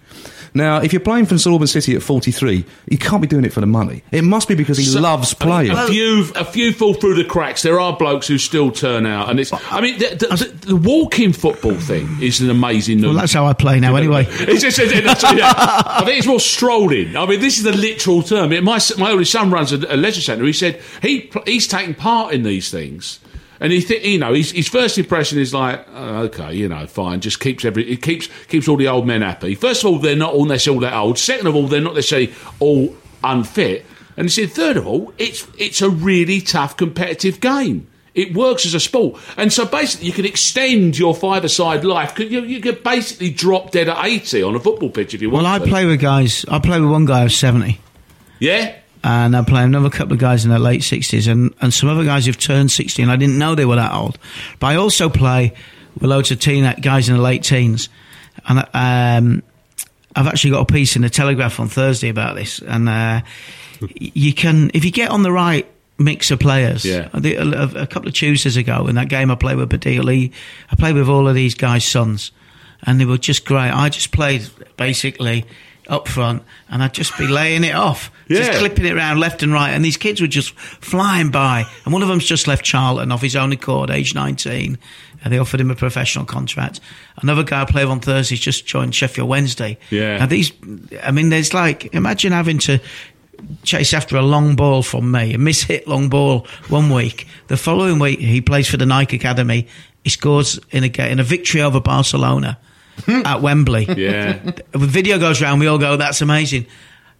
Now, 0.54 0.82
if 0.82 0.92
you're 0.92 1.00
playing 1.00 1.28
for 1.28 1.38
St 1.38 1.52
Albans 1.52 1.72
City 1.72 1.96
at 1.96 2.04
43, 2.04 2.66
you 2.90 2.98
can't 2.98 3.22
be 3.22 3.28
doing 3.28 3.46
it 3.46 3.54
for 3.54 3.62
the 3.62 3.66
money. 3.68 4.04
It 4.12 4.24
must 4.24 4.48
be 4.50 4.56
because 4.56 4.78
he 4.78 4.84
So- 4.84 5.00
loves 5.00 5.34
playing. 5.34 5.72
A 5.72 5.88
few, 5.88 6.26
a 6.36 6.44
few 6.44 6.74
fall 6.74 6.94
through 6.94 7.16
the 7.16 7.24
cracks. 7.24 7.62
There 7.62 7.80
are 7.80 7.96
blokes 7.96 8.28
who 8.28 8.38
still 8.38 8.70
turn 8.72 9.06
out, 9.06 9.30
and 9.30 9.40
it's. 9.40 9.52
I 9.54 9.80
mean, 9.80 9.98
the, 10.00 10.08
the, 10.16 10.28
the, 10.28 10.68
the 10.68 10.76
walking 10.76 11.32
football 11.32 11.76
thing 11.76 12.18
is 12.22 12.42
an 12.42 12.50
amazing. 12.50 13.02
Well, 13.02 13.14
that's 13.14 13.34
how 13.34 13.46
I 13.46 13.54
play 13.54 13.80
now, 13.80 13.96
anyway. 13.96 14.28
It's 14.52 14.62
just, 14.62 14.80
it's- 14.80 15.24
yeah. 15.24 15.54
I 15.56 16.04
think 16.06 16.18
it's 16.18 16.28
more 16.28 16.40
strolling. 16.40 17.16
I 17.16 17.26
mean, 17.26 17.40
this 17.40 17.58
is 17.58 17.64
the 17.64 17.72
literal 17.76 18.22
term. 18.22 18.50
My 18.64 18.80
my 18.98 19.12
oldest 19.12 19.32
son 19.32 19.52
runs 19.52 19.72
a, 19.72 19.78
a 19.94 19.96
leisure 19.96 20.22
centre. 20.22 20.44
He 20.46 20.54
said 20.54 20.82
he 21.02 21.30
he's 21.46 21.68
taking 21.68 21.94
part 21.96 22.34
in 22.34 22.44
these 22.44 22.70
things. 22.70 23.20
And 23.62 23.72
he, 23.72 23.82
th- 23.82 24.04
you 24.04 24.18
know, 24.18 24.34
his, 24.34 24.52
his 24.52 24.68
first 24.68 24.98
impression 24.98 25.40
is 25.40 25.54
like, 25.54 25.88
oh, 25.94 26.24
okay, 26.24 26.54
you 26.54 26.68
know, 26.68 26.86
fine, 26.88 27.22
just 27.22 27.40
keeps 27.40 27.64
every, 27.64 27.90
it 27.90 28.02
keeps 28.02 28.28
keeps 28.48 28.68
all 28.68 28.76
the 28.76 28.88
old 28.90 29.08
men 29.08 29.22
happy. 29.22 29.56
First 29.56 29.84
of 29.84 29.92
all, 29.92 30.00
they're 30.00 30.16
not 30.16 30.34
all 30.34 30.46
necessarily 30.46 30.82
that 30.88 30.96
old. 30.96 31.20
Second 31.20 31.46
of 31.48 31.56
all, 31.56 31.68
they're 31.68 31.80
not 31.80 31.94
necessarily 31.94 32.34
all 32.60 32.96
unfit. 33.24 33.86
And 34.18 34.26
he 34.26 34.30
said, 34.30 34.52
third 34.52 34.78
of 34.78 34.88
all, 34.88 35.14
it's 35.18 35.48
it's 35.58 35.82
a 35.82 35.90
really 35.90 36.42
tough 36.42 36.76
competitive 36.76 37.40
game. 37.40 37.88
It 38.14 38.34
works 38.34 38.66
as 38.66 38.74
a 38.74 38.80
sport, 38.82 39.22
and 39.38 39.54
so 39.54 39.66
basically, 39.66 40.08
you 40.08 40.12
can 40.12 40.26
extend 40.26 41.00
your 41.00 41.16
five-a-side 41.16 41.86
life. 41.86 42.14
Could 42.14 42.30
you, 42.30 42.42
you 42.42 42.60
could 42.60 42.84
basically 42.84 43.30
drop 43.30 43.72
dead 43.72 43.88
at 43.88 44.04
eighty 44.04 44.44
on 44.44 44.54
a 44.54 44.60
football 44.60 44.90
pitch 44.90 45.14
if 45.14 45.22
you 45.22 45.30
want. 45.30 45.46
Well, 45.46 45.54
I 45.54 45.60
to. 45.60 45.66
play 45.66 45.86
with 45.86 46.02
guys. 46.02 46.44
I 46.50 46.60
play 46.60 46.82
with 46.82 46.90
one 46.90 47.06
guy 47.06 47.24
who's 47.24 47.38
seventy, 47.38 47.80
Yeah, 48.40 48.76
and 49.04 49.36
I 49.36 49.44
play 49.44 49.64
another 49.64 49.90
couple 49.90 50.14
of 50.14 50.20
guys 50.20 50.44
in 50.44 50.50
their 50.50 50.60
late 50.60 50.84
sixties, 50.84 51.28
and, 51.28 51.54
and 51.62 51.74
some 51.74 51.90
other 51.90 52.04
guys 52.04 52.26
who've 52.26 52.38
turned 52.38 52.72
sixty, 52.72 53.02
and 53.02 53.12
I 53.12 53.16
didn't 53.16 53.38
know 53.38 53.56
they 53.56 53.66
were 53.66 53.76
that 53.78 53.94
old. 53.94 54.18
But 54.60 54.68
I 54.68 54.76
also 54.76 55.10
play 55.10 55.54
with 55.96 56.10
loads 56.10 56.32
of 56.32 56.40
teen 56.40 56.72
guys 56.82 57.10
in 57.10 57.16
the 57.16 57.22
late 57.22 57.44
teens, 57.44 57.90
and 58.48 58.60
um, 58.74 59.44
I've 60.16 60.28
actually 60.28 60.52
got 60.52 60.70
a 60.70 60.74
piece 60.74 60.96
in 60.96 61.02
the 61.02 61.10
Telegraph 61.10 61.60
on 61.60 61.68
Thursday 61.68 62.10
about 62.10 62.36
this, 62.36 62.60
and 62.60 62.88
uh, 62.88 63.22
you 63.96 64.34
can 64.34 64.72
if 64.74 64.86
you 64.86 64.92
get 64.92 65.10
on 65.10 65.24
the 65.24 65.32
right 65.32 65.68
mix 65.98 66.32
of 66.32 66.40
players. 66.40 66.84
Yeah. 66.84 67.10
A, 67.14 67.82
a 67.84 67.88
couple 67.88 68.08
of 68.08 68.14
Tuesdays 68.14 68.58
ago 68.58 68.88
in 68.88 68.96
that 68.96 69.08
game 69.08 69.30
I 69.30 69.36
played 69.36 69.58
with 69.58 69.70
Badil 69.70 70.04
Lee, 70.04 70.32
I 70.72 70.76
played 70.76 70.96
with 70.96 71.08
all 71.08 71.28
of 71.28 71.36
these 71.36 71.54
guys' 71.54 71.86
sons, 71.86 72.32
and 72.84 73.00
they 73.00 73.06
were 73.06 73.18
just 73.18 73.46
great. 73.46 73.72
I 73.72 73.90
just 73.90 74.12
played 74.12 74.50
basically 74.78 75.46
up 75.88 76.08
front, 76.08 76.44
and 76.70 76.84
I'd 76.84 76.94
just 76.94 77.18
be 77.18 77.28
laying 77.28 77.64
it 77.64 77.76
off, 77.76 78.12
just 78.28 78.52
clipping 78.54 78.86
it 78.86 78.94
around 78.94 79.20
left 79.20 79.44
and 79.44 79.52
right, 79.52 79.72
and 79.72 79.84
these 79.84 79.98
kids 79.98 80.22
were 80.22 80.28
just 80.28 80.58
flying 80.58 81.32
by. 81.32 81.66
And 81.86 81.94
one 81.94 82.02
of 82.02 82.08
them's 82.08 82.26
just 82.26 82.48
left 82.48 82.64
Charlton 82.64 83.12
off 83.12 83.22
his 83.22 83.36
own 83.36 83.52
accord, 83.52 83.90
age 83.90 84.16
19. 84.16 84.78
And 85.24 85.32
they 85.32 85.38
offered 85.38 85.62
him 85.62 85.70
a 85.70 85.76
professional 85.76 86.26
contract. 86.26 86.80
Another 87.18 87.44
guy 87.44 87.62
I 87.62 87.66
played 87.66 87.86
on 87.86 88.00
Thursdays 88.00 88.40
just 88.40 88.66
joined 88.66 88.96
Sheffield 88.96 89.30
Wednesday. 89.30 89.78
Yeah. 89.92 90.18
Now 90.18 90.26
these, 90.26 90.52
I 91.04 91.12
mean, 91.12 91.30
there's 91.30 91.54
like, 91.54 91.94
imagine 91.94 92.32
having 92.32 92.58
to 92.60 92.80
chase 93.64 93.94
after 93.94 94.18
a 94.18 94.22
long 94.22 94.56
ball 94.56 94.82
from 94.82 95.12
me, 95.12 95.36
a 95.36 95.38
mishit 95.38 95.86
long 95.86 96.10
ball 96.10 96.48
one 96.70 96.90
week. 96.90 97.28
The 97.48 97.58
following 97.58 98.00
week, 98.00 98.20
he 98.20 98.42
plays 98.42 98.68
for 98.68 98.78
the 98.78 98.86
Nike 98.86 99.18
Academy. 99.18 99.68
He 100.04 100.10
scores 100.10 100.60
in 100.72 100.84
a 100.84 101.12
in 101.12 101.20
a 101.20 101.24
victory 101.24 101.62
over 101.62 101.80
Barcelona 101.80 102.58
Hmm. 103.06 103.22
at 103.26 103.42
Wembley. 103.42 103.86
yeah. 103.98 104.34
The 104.72 104.78
video 104.78 105.18
goes 105.20 105.42
round, 105.42 105.60
we 105.60 105.68
all 105.68 105.78
go, 105.80 105.96
that's 105.98 106.22
amazing. 106.22 106.66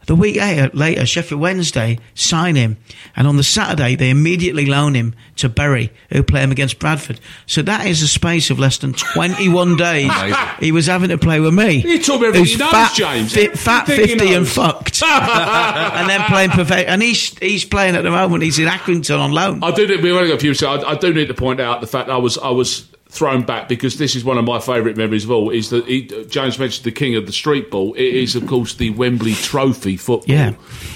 The 0.08 0.16
week 0.16 0.36
later, 0.38 0.72
later, 0.74 1.06
Sheffield 1.06 1.40
Wednesday 1.40 2.00
sign 2.16 2.56
him, 2.56 2.78
and 3.16 3.28
on 3.28 3.38
the 3.38 3.44
Saturday 3.44 3.94
they 3.96 4.10
immediately 4.10 4.66
loan 4.66 4.96
him 4.96 5.14
to 5.36 5.48
Bury, 5.48 5.94
who 6.12 6.24
play 6.24 6.42
him 6.42 6.52
against 6.52 6.80
Bradford. 6.80 7.20
So 7.46 7.62
that 7.62 7.86
is 7.86 8.02
a 8.02 8.08
space 8.08 8.50
of 8.50 8.58
less 8.58 8.80
than 8.80 8.94
twenty-one 8.94 9.76
days. 9.78 10.12
he 10.60 10.72
was 10.72 10.88
having 10.88 11.10
to 11.10 11.20
play 11.20 11.40
with 11.40 11.54
me. 11.54 11.84
You 11.84 12.02
told 12.02 12.22
me 12.22 12.30
everything 12.30 12.48
he 12.48 12.58
knows, 12.58 12.72
fat, 12.72 12.94
James. 12.96 13.32
fi- 13.32 13.50
fat, 13.50 13.86
fifty, 13.86 14.34
and 14.34 14.48
fucked, 14.48 15.04
and 15.06 16.10
then 16.10 16.22
playing 16.22 16.50
perfect. 16.50 16.90
And 16.90 17.00
he's 17.04 17.38
he's 17.38 17.64
playing 17.64 17.96
at 17.96 18.02
the 18.02 18.10
moment. 18.12 18.42
He's 18.42 18.58
in 18.58 18.68
Accrington 18.68 19.20
on 19.20 19.32
loan. 19.32 19.64
I 19.64 19.70
do. 19.70 19.86
Need, 19.86 20.02
we've 20.02 20.16
only 20.16 20.30
got 20.30 20.38
a 20.38 20.40
few. 20.40 20.56
So 20.56 20.68
I, 20.72 20.94
I 20.94 20.96
do 20.96 21.14
need 21.14 21.28
to 21.28 21.36
point 21.36 21.60
out 21.62 21.80
the 21.80 21.88
fact 21.88 22.10
I 22.10 22.18
was 22.18 22.40
I 22.40 22.50
was 22.50 22.90
thrown 23.12 23.44
back 23.44 23.68
because 23.68 23.98
this 23.98 24.16
is 24.16 24.24
one 24.24 24.38
of 24.38 24.46
my 24.46 24.60
favourite 24.60 24.96
memories 24.98 25.26
of 25.26 25.32
all. 25.32 25.50
Is 25.52 25.70
that 25.70 25.86
he, 25.86 26.04
James 26.30 26.58
mentioned 26.58 26.86
the 26.86 26.92
king 26.92 27.16
of 27.16 27.26
the 27.26 27.32
street 27.34 27.70
ball? 27.70 27.94
It 27.94 28.02
is 28.16 28.36
of 28.36 28.48
course 28.48 28.74
the 28.76 28.90
Wembley 28.92 29.34
Trophy 29.34 29.98
football, 29.98 30.34
Yeah. 30.34 30.52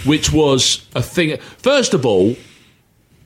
which 0.05 0.31
was 0.31 0.85
a 0.95 1.01
thing. 1.03 1.37
First 1.57 1.93
of 1.93 2.05
all, 2.05 2.35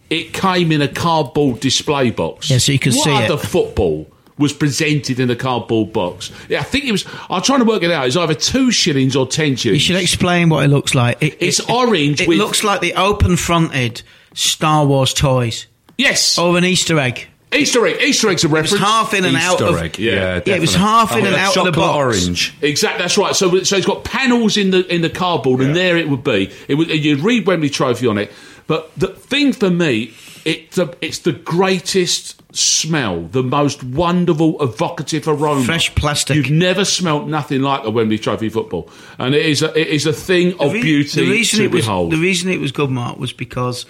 it 0.10 0.34
came 0.34 0.72
in 0.72 0.82
a 0.82 0.88
cardboard 0.88 1.60
display 1.60 2.10
box. 2.10 2.50
Yeah, 2.50 2.58
so 2.58 2.72
you 2.72 2.80
could 2.80 2.94
what 2.96 3.04
see 3.04 3.12
it. 3.16 3.30
other 3.32 3.38
football 3.38 4.08
was 4.40 4.54
presented 4.54 5.20
in 5.20 5.30
a 5.30 5.36
cardboard 5.36 5.94
box. 5.94 6.32
Yeah, 6.48 6.62
I 6.62 6.64
think 6.64 6.86
it 6.86 6.92
was. 6.92 7.06
I'm 7.30 7.42
trying 7.44 7.60
to 7.60 7.66
work 7.66 7.84
it 7.84 7.92
out. 7.92 8.08
It's 8.08 8.16
either 8.16 8.34
two 8.34 8.72
shillings 8.72 9.16
or 9.16 9.28
ten 9.28 9.56
shillings. 9.56 9.88
You 9.88 9.94
should 9.96 10.02
explain 10.02 10.50
what 10.50 10.64
it 10.66 10.70
looks 10.70 10.96
like. 10.96 11.22
It- 11.22 11.38
It's 11.40 11.60
it- 11.60 11.70
orange 11.70 12.22
It 12.22 12.28
with- 12.28 12.38
looks 12.40 12.64
like 12.64 12.82
the 12.82 12.94
open-fronted 12.94 14.02
Star 14.34 14.86
Wars 14.86 15.14
toys 15.14 15.68
yes, 15.98 16.38
or 16.40 16.58
an 16.58 16.66
Easter 16.66 16.98
egg. 16.98 17.28
Easter 17.54 17.86
egg. 17.88 18.02
Easter 18.02 18.30
eggs 18.30 18.44
a 18.44 18.48
reference. 18.48 18.74
It 18.74 18.76
was 18.76 18.82
half 18.82 19.14
in 19.14 19.26
and 19.26 19.36
out 19.36 19.54
Easter 19.54 19.66
of. 19.66 19.78
egg. 19.78 19.98
yeah. 19.98 20.12
Yeah, 20.12 20.20
Yeah, 20.20 20.42
Yeah, 20.46 20.56
it 20.56 20.60
was 20.62 20.72
definitely. 20.72 20.80
half 20.80 21.12
in 21.18 21.24
oh, 21.24 21.28
and 21.28 21.36
out 21.36 21.58
of 21.58 21.66
the 21.66 21.72
box. 21.72 21.96
orange. 22.26 22.54
Exactly, 22.62 23.02
that's 23.02 23.18
right. 23.18 23.36
So, 23.36 23.64
so 23.64 23.76
it's 23.76 23.86
got 23.88 24.04
panels 24.04 24.56
in 24.58 24.70
the 24.72 24.86
in 24.94 25.02
the 25.02 25.10
cardboard, 25.10 25.62
and 25.62 25.76
there 25.76 25.98
it 25.98 26.10
would 26.10 26.24
be. 26.24 26.52
It 26.68 26.76
would 26.76 26.90
you'd 26.90 27.22
read 27.22 27.48
Wembley 27.48 27.70
Trophy 27.70 28.08
on 28.08 28.18
it. 28.18 28.32
But 28.68 28.92
the 28.98 29.08
thing 29.08 29.52
for 29.52 29.72
me, 29.72 30.14
it's 30.46 30.76
the, 30.76 30.96
it's 31.02 31.18
the 31.20 31.32
greatest 31.32 32.36
smell, 32.56 33.22
the 33.24 33.42
most 33.42 33.84
wonderful, 33.84 34.62
evocative 34.62 35.28
aroma. 35.28 35.64
Fresh 35.64 35.96
plastic. 35.96 36.36
You've 36.36 36.52
never 36.52 36.86
smelt 36.86 37.28
nothing 37.28 37.62
like 37.64 37.84
a 37.84 37.90
Wembley 37.90 38.20
Trophy 38.20 38.50
football, 38.50 38.92
and 39.18 39.34
it 39.34 39.44
is 39.44 39.64
a, 39.64 39.76
it 39.76 39.88
is 39.88 40.06
a 40.06 40.14
thing 40.14 40.54
of 40.60 40.72
re- 40.74 40.82
beauty 40.84 41.26
the 41.26 41.32
reason 41.32 41.60
to 41.62 41.66
it 41.66 41.72
was, 41.72 41.82
behold. 41.86 42.12
The 42.12 42.18
reason 42.18 42.52
it 42.52 42.60
was 42.60 42.72
good, 42.72 42.92
Mark, 42.92 43.18
was 43.18 43.34
because 43.34 43.88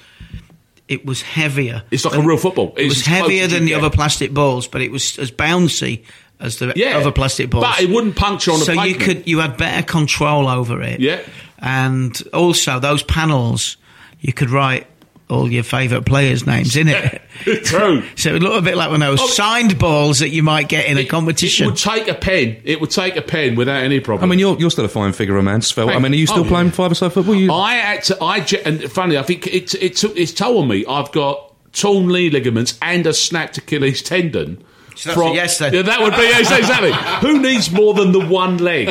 it 0.90 1.06
was 1.06 1.22
heavier. 1.22 1.84
It's 1.92 2.04
like 2.04 2.16
a 2.16 2.22
real 2.22 2.38
football. 2.38 2.74
It 2.76 2.88
was 2.90 3.06
heavier 3.06 3.48
than 3.48 3.64
the 3.66 3.76
other 3.76 3.90
plastic 3.90 4.34
balls, 4.34 4.68
but 4.68 4.82
it 4.82 4.92
was 4.92 5.18
as 5.20 5.32
bouncy 5.32 6.04
as 6.42 6.58
the 6.60 6.74
Yeah. 6.76 6.98
other 6.98 7.12
plastic 7.12 7.50
balls. 7.50 7.64
But 7.66 7.82
it 7.82 7.90
wouldn't 7.90 8.16
puncture 8.16 8.52
on 8.52 8.60
the 8.60 8.66
so 8.66 8.74
you 8.84 8.96
could 8.96 9.28
you 9.28 9.40
had 9.40 9.56
better 9.56 9.84
control 9.84 10.48
over 10.50 10.82
it. 10.82 11.00
Yeah. 11.00 11.20
and 11.60 12.22
also 12.34 12.80
those 12.80 13.04
panels, 13.04 13.78
you 14.22 14.34
could 14.34 14.50
write 14.50 14.88
all 15.30 15.52
your 15.52 15.64
favourite 15.64 16.06
players' 16.06 16.46
names 16.46 16.76
in 16.76 16.88
it. 16.88 17.22
True. 17.64 18.04
So 18.16 18.36
it 18.36 18.42
looked 18.42 18.58
a 18.58 18.62
bit 18.62 18.76
like 18.76 18.90
one 18.90 19.02
of 19.02 19.08
those 19.08 19.22
Oh, 19.22 19.28
signed 19.28 19.80
balls 19.80 20.20
that 20.20 20.30
you 20.30 20.44
might 20.44 20.68
get 20.68 20.88
in 20.88 20.98
a 20.98 21.06
competition. 21.06 21.66
It 21.66 21.70
would 21.70 21.78
take 21.78 22.08
a 22.08 22.14
pen. 22.14 22.62
It 22.66 22.82
would 22.82 22.90
take 22.90 23.16
a 23.16 23.22
pen 23.22 23.56
without 23.56 23.82
any 23.82 24.00
problem. 24.00 24.30
I 24.30 24.30
mean, 24.30 24.40
you're, 24.40 24.58
you're 24.60 24.72
still 24.72 24.86
a 24.86 24.90
fine 24.90 25.14
figure 25.14 25.38
of 25.38 25.46
man, 25.46 25.62
Svelte. 25.62 25.92
I 25.92 26.00
mean, 26.00 26.12
are 26.12 26.16
you 26.16 26.28
still 26.28 26.46
oh, 26.46 26.48
playing 26.48 26.68
yeah. 26.68 26.74
five-a-side 26.74 27.14
football? 27.14 27.36
You, 27.36 27.54
I 27.54 27.76
had 27.76 28.04
to. 28.06 28.18
I 28.22 28.46
and 28.66 28.84
funny, 28.92 29.18
I 29.18 29.24
think 29.24 29.48
it, 29.48 29.74
it 29.76 29.96
took 29.96 30.18
it's 30.18 30.34
told 30.34 30.64
on 30.64 30.68
me. 30.68 30.86
I've 30.86 31.12
got 31.12 31.54
torn 31.72 32.08
knee 32.08 32.30
ligaments 32.30 32.78
and 32.82 33.06
a 33.06 33.14
snapped 33.14 33.58
Achilles 33.58 34.02
tendon 34.02 34.64
So 34.96 35.10
that's 35.10 35.22
a 35.22 35.34
yes 35.34 35.58
then. 35.60 35.74
Yeah, 35.74 35.82
that 35.84 36.02
would 36.02 36.14
be 36.16 36.22
yes, 36.24 36.52
exactly. 36.52 36.92
Who 37.28 37.40
needs 37.42 37.72
more 37.72 37.94
than 37.94 38.12
the 38.12 38.26
one 38.26 38.58
leg? 38.58 38.90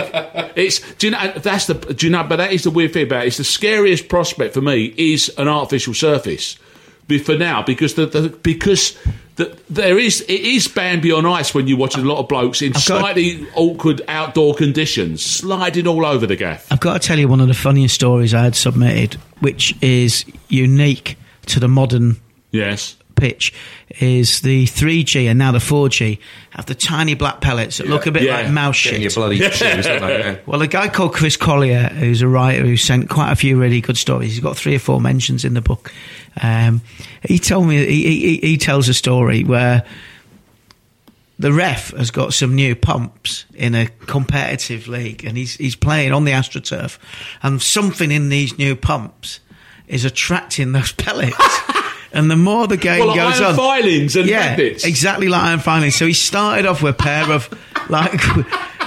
It's 0.56 0.80
do 0.94 1.08
you 1.08 1.11
know 1.12 1.32
that's 1.37 1.66
the 1.66 1.74
do 1.74 2.06
you 2.06 2.12
know? 2.12 2.24
But 2.24 2.37
that 2.37 2.52
is 2.52 2.64
the 2.64 2.70
weird 2.70 2.92
thing 2.92 3.06
about 3.06 3.24
it. 3.24 3.28
It's 3.28 3.37
the 3.38 3.44
scariest 3.44 4.08
prospect 4.08 4.54
for 4.54 4.61
me 4.61 4.94
is 4.96 5.28
an 5.38 5.48
artificial 5.48 5.94
surface. 5.94 6.58
Be- 7.06 7.18
For 7.18 7.37
now, 7.37 7.62
because 7.62 7.94
the, 7.94 8.04
the 8.06 8.28
because 8.42 8.98
the, 9.37 9.58
there 9.70 9.98
is 9.98 10.20
it 10.22 10.30
is 10.40 10.68
Bambi 10.68 11.11
on 11.11 11.24
ice 11.24 11.54
when 11.54 11.66
you 11.66 11.76
watch 11.76 11.96
a 11.96 12.00
lot 12.02 12.18
of 12.18 12.28
blokes 12.28 12.61
in 12.61 12.72
got- 12.72 12.82
slightly 12.82 13.46
awkward 13.54 14.02
outdoor 14.08 14.54
conditions, 14.54 15.24
sliding 15.24 15.87
all 15.87 16.04
over 16.04 16.26
the 16.26 16.37
gaff. 16.37 16.70
I've 16.70 16.80
got 16.80 17.00
to 17.00 17.06
tell 17.08 17.18
you 17.18 17.26
one 17.28 17.40
of 17.40 17.48
the 17.48 17.54
funniest 17.54 17.94
stories 17.94 18.34
I 18.34 18.44
had 18.44 18.54
submitted, 18.54 19.14
which 19.40 19.74
is 19.82 20.24
unique 20.48 21.16
to 21.46 21.61
the 21.61 21.68
modern 21.68 22.16
Yes. 22.50 22.96
Pitch, 23.18 23.52
is 24.00 24.40
the 24.42 24.64
3G 24.66 25.26
and 25.28 25.38
now 25.38 25.52
the 25.52 25.59
4G 25.59 26.18
have 26.50 26.66
the 26.66 26.74
tiny 26.74 27.14
black 27.14 27.40
pellets 27.40 27.78
that 27.78 27.87
look 27.88 28.07
a 28.07 28.11
bit 28.12 28.22
Yeah. 28.22 28.37
like 28.42 28.50
mouse 28.50 28.83
Getting 28.83 29.02
your 29.02 29.11
shit. 29.11 29.16
bloody 29.16 29.38
shoes? 29.50 29.87
Yeah. 29.87 30.37
Well, 30.46 30.62
a 30.62 30.66
guy 30.66 30.88
called 30.88 31.14
Chris 31.14 31.37
Collier, 31.37 31.88
who's 31.88 32.22
a 32.22 32.28
writer 32.28 32.64
who 32.64 32.76
sent 32.76 33.09
quite 33.09 33.33
a 33.33 33.37
few 33.37 33.59
really 33.61 33.81
good 33.81 33.96
stories. 33.96 34.31
He's 34.33 34.40
got 34.40 34.57
three 34.57 34.74
or 34.74 34.78
four 34.81 35.00
mentions 35.00 35.44
in 35.44 35.54
the 35.54 35.61
book. 35.62 35.92
Um, 36.42 36.83
he 37.26 37.38
told 37.38 37.66
me 37.66 37.85
he, 37.85 38.20
he, 38.20 38.37
he 38.38 38.57
tells 38.59 38.88
a 38.88 38.94
story 38.94 39.44
where 39.44 39.85
the 41.40 41.52
ref 41.52 41.90
has 41.96 42.11
got 42.11 42.35
some 42.35 42.54
new 42.57 42.74
pumps 42.74 43.44
in 43.54 43.74
a 43.74 43.87
competitive 43.87 44.88
league, 44.88 45.24
and 45.24 45.37
he's 45.37 45.54
he's 45.57 45.76
playing 45.76 46.12
on 46.12 46.24
the 46.24 46.33
AstroTurf, 46.33 46.98
and 47.42 47.62
something 47.62 48.11
in 48.11 48.28
these 48.28 48.59
new 48.59 48.74
pumps 48.74 49.38
is 49.87 50.04
attracting 50.04 50.72
those 50.72 50.90
pellets. 50.98 51.37
And 52.12 52.30
the 52.30 52.36
more 52.36 52.66
the 52.66 52.76
game 52.78 53.00
Well, 53.00 53.08
like 53.08 53.16
goes 53.16 53.40
iron 53.40 53.50
on, 53.50 53.56
filings 53.56 54.16
and 54.16 54.26
yeah, 54.28 54.50
magnets. 54.56 54.84
exactly 54.84 55.28
like 55.28 55.42
iron 55.42 55.58
filings. 55.60 55.94
So 55.96 56.06
he 56.06 56.14
started 56.14 56.64
off 56.66 56.82
with 56.82 56.94
a 56.94 56.98
pair 56.98 57.30
of 57.30 57.48
like 57.90 58.14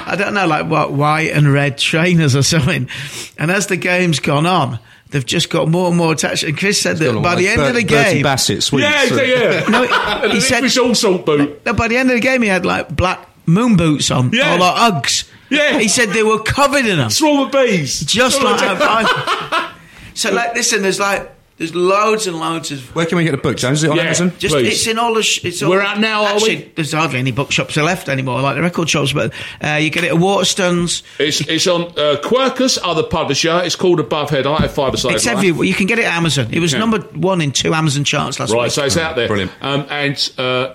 I 0.07 0.15
don't 0.17 0.33
know, 0.33 0.47
like 0.47 0.67
what 0.69 0.91
white 0.91 1.31
and 1.31 1.51
red 1.51 1.77
trainers 1.77 2.35
or 2.35 2.41
something. 2.43 2.89
And 3.37 3.51
as 3.51 3.67
the 3.67 3.77
game's 3.77 4.19
gone 4.19 4.45
on, 4.47 4.79
they've 5.11 5.25
just 5.25 5.49
got 5.51 5.67
more 5.69 5.87
and 5.89 5.97
more 5.97 6.13
attached. 6.13 6.43
And 6.43 6.57
Chris 6.57 6.81
said 6.81 6.97
that 6.97 7.13
Got 7.13 7.21
by 7.23 7.29
like 7.35 7.37
the 7.37 7.47
end 7.49 7.61
of 7.61 7.75
the 7.75 7.83
Bert- 7.83 7.89
Bertie 7.91 8.13
game, 8.15 8.23
Bassett 8.23 8.63
sweets. 8.63 8.87
Yeah, 8.89 9.05
So- 9.05 9.21
yeah. 9.21 9.67
no, 9.69 9.83
And 10.23 10.33
he 10.33 10.39
said 10.41 10.55
English 10.57 10.77
all 10.79 10.95
salt 10.95 11.25
boot. 11.25 11.63
no, 11.65 11.73
by 11.73 11.87
the 11.87 11.97
end 11.97 12.09
of 12.09 12.15
the 12.15 12.21
game 12.21 12.41
he 12.41 12.47
had 12.47 12.65
like 12.65 12.89
black 12.95 13.27
moon 13.45 13.75
boots 13.77 14.09
on, 14.09 14.31
Yeah. 14.33 14.55
or 14.55 14.59
like 14.59 14.93
Uggs. 14.93 15.29
Yeah. 15.51 15.77
he 15.79 15.87
said 15.89 16.09
they 16.09 16.23
were 16.23 16.39
covered 16.41 16.85
in 16.87 16.97
them, 16.97 17.09
Swarm 17.11 17.45
of 17.47 17.51
bees. 17.51 17.99
just 18.01 18.41
like. 18.41 18.59
I- 18.63 19.73
so 20.13 20.31
like, 20.31 20.55
listen, 20.55 20.81
there's 20.81 20.99
like 20.99 21.31
there's 21.61 21.75
loads 21.75 22.25
and 22.25 22.39
loads 22.39 22.71
of 22.71 22.95
Where 22.95 23.05
can 23.05 23.19
we 23.19 23.23
get 23.23 23.31
the 23.31 23.37
book, 23.37 23.55
James? 23.55 23.77
Is 23.79 23.83
it 23.83 23.91
on 23.91 23.97
Yeah. 23.97 24.05
Amazon? 24.05 24.33
Just 24.39 24.55
Please. 24.55 24.73
it's 24.73 24.87
in 24.87 24.97
all 24.97 25.13
the. 25.13 25.21
Sh- 25.21 25.45
it's 25.45 25.61
all, 25.61 25.69
We're 25.69 25.83
out 25.83 25.99
now, 25.99 26.23
are 26.23 26.29
actually, 26.29 26.55
we? 26.55 26.71
There's 26.75 26.91
hardly 26.91 27.19
any 27.19 27.31
bookshops 27.31 27.77
left 27.77 28.09
anymore, 28.09 28.41
like 28.41 28.55
the 28.55 28.63
record 28.63 28.89
shops. 28.89 29.13
But 29.13 29.31
uh, 29.63 29.75
you 29.75 29.91
get 29.91 30.03
it 30.03 30.07
at 30.07 30.17
Waterstones. 30.17 31.03
It's, 31.19 31.39
it's 31.41 31.67
on 31.67 31.83
uh, 31.83 32.17
Quercus, 32.23 32.79
other 32.83 33.03
publisher. 33.03 33.61
It's 33.63 33.75
called 33.75 33.99
Above 33.99 34.31
Head. 34.31 34.47
I 34.47 34.61
have 34.61 34.73
five 34.73 34.95
aside. 34.95 35.13
It's 35.13 35.27
everywhere. 35.27 35.67
You 35.67 35.75
can 35.75 35.85
get 35.85 35.99
it 35.99 36.05
at 36.05 36.13
Amazon. 36.15 36.47
It 36.51 36.59
was 36.61 36.73
number 36.73 36.97
one 36.99 37.41
in 37.41 37.51
two 37.51 37.75
Amazon 37.75 38.05
charts 38.05 38.39
last 38.39 38.49
week. 38.49 38.57
Right, 38.57 38.63
week. 38.63 38.71
so 38.71 38.85
it's 38.85 38.97
out 38.97 39.15
there. 39.15 39.27
Brilliant. 39.27 39.51
Um, 39.61 39.85
and, 39.91 40.31
uh, 40.39 40.73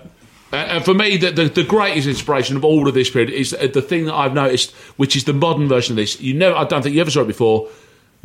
and 0.53 0.71
and 0.71 0.85
for 0.85 0.95
me, 0.95 1.17
the, 1.17 1.33
the, 1.33 1.45
the 1.47 1.65
greatest 1.65 2.07
inspiration 2.07 2.55
of 2.57 2.65
all 2.65 2.87
of 2.87 2.95
this 2.95 3.11
period 3.11 3.31
is 3.31 3.53
uh, 3.53 3.67
the 3.75 3.83
thing 3.83 4.05
that 4.05 4.15
I've 4.15 4.35
noticed, 4.35 4.71
which 4.99 5.17
is 5.17 5.25
the 5.25 5.33
modern 5.33 5.67
version 5.67 5.95
of 5.95 5.97
this. 5.97 6.21
You 6.21 6.35
never, 6.35 6.55
I 6.55 6.63
don't 6.63 6.83
think 6.83 6.95
you 6.95 7.01
ever 7.01 7.11
saw 7.11 7.23
it 7.23 7.27
before. 7.27 7.69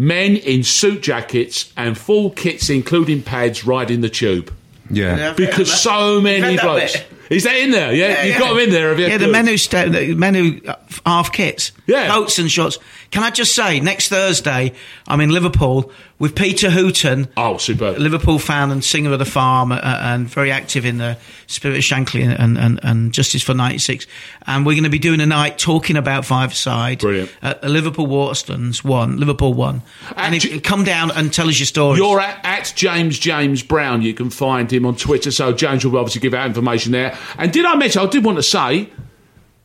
Men 0.01 0.35
in 0.35 0.63
suit 0.63 1.03
jackets 1.03 1.71
and 1.77 1.95
full 1.95 2.31
kits, 2.31 2.71
including 2.71 3.21
pads, 3.21 3.67
riding 3.67 4.01
the 4.01 4.09
tube. 4.09 4.51
Yeah. 4.89 5.15
Yeah. 5.15 5.33
Because 5.33 5.71
so 5.71 6.19
many 6.19 6.41
read 6.41 6.61
blokes. 6.61 6.93
bit? 6.93 7.07
Is 7.31 7.43
that 7.45 7.55
in 7.55 7.71
there? 7.71 7.93
Yeah, 7.93 8.23
you've 8.23 8.37
got 8.37 8.49
them 8.49 8.59
in 8.59 8.69
there, 8.71 8.89
have 8.89 8.99
you? 8.99 9.07
Yeah, 9.07 9.17
the 9.17 9.29
men 9.29 9.47
who 9.47 9.57
sta- 9.57 9.87
the 9.89 10.13
men 10.15 10.35
who 10.35 10.59
uh, 10.67 10.75
half 11.05 11.31
kits, 11.31 11.71
Yeah. 11.87 12.09
coats 12.09 12.37
and 12.39 12.51
shorts. 12.51 12.77
Can 13.09 13.23
I 13.23 13.29
just 13.29 13.55
say, 13.55 13.79
next 13.79 14.09
Thursday 14.09 14.73
I'm 15.07 15.19
in 15.21 15.29
Liverpool 15.31 15.91
with 16.19 16.35
Peter 16.35 16.69
Hooton, 16.69 17.27
Oh, 17.35 17.57
superb. 17.57 17.97
Liverpool 17.97 18.37
fan 18.37 18.69
and 18.69 18.83
singer 18.83 19.11
of 19.11 19.19
the 19.19 19.25
farm, 19.25 19.71
uh, 19.71 19.79
and 19.83 20.27
very 20.29 20.51
active 20.51 20.85
in 20.85 20.97
the 20.97 21.17
Spirit 21.47 21.77
of 21.77 21.83
Shankly 21.83 22.23
and, 22.23 22.57
and, 22.57 22.79
and 22.83 23.11
Justice 23.13 23.41
for 23.41 23.53
'96. 23.53 24.05
And 24.45 24.65
we're 24.65 24.73
going 24.73 24.83
to 24.83 24.89
be 24.89 24.99
doing 24.99 25.19
a 25.21 25.25
night 25.25 25.57
talking 25.57 25.95
about 25.97 26.25
Five 26.25 26.53
Side. 26.53 26.99
Brilliant. 26.99 27.33
At 27.41 27.63
Liverpool 27.63 28.07
Waterstones 28.07 28.83
one, 28.83 29.17
Liverpool 29.17 29.53
one, 29.53 29.81
and 30.17 30.35
if, 30.35 30.63
come 30.63 30.83
down 30.83 31.11
and 31.11 31.33
tell 31.33 31.47
us 31.47 31.59
your 31.59 31.65
story. 31.65 31.97
You're 31.97 32.19
at, 32.19 32.39
at 32.45 32.73
James 32.75 33.17
James 33.17 33.63
Brown. 33.63 34.01
You 34.01 34.13
can 34.13 34.29
find 34.29 34.71
him 34.71 34.85
on 34.85 34.95
Twitter. 34.97 35.31
So 35.31 35.53
James 35.53 35.85
will 35.85 35.97
obviously 35.97 36.21
give 36.21 36.33
out 36.33 36.45
information 36.45 36.91
there. 36.91 37.17
And 37.37 37.51
did 37.51 37.65
I 37.65 37.75
mention? 37.75 38.01
I 38.01 38.05
did 38.07 38.23
want 38.23 38.37
to 38.37 38.43
say, 38.43 38.89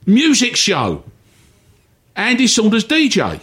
music 0.05 0.57
show. 0.57 1.05
Andy 2.15 2.47
Saunders 2.47 2.85
DJ. 2.85 3.41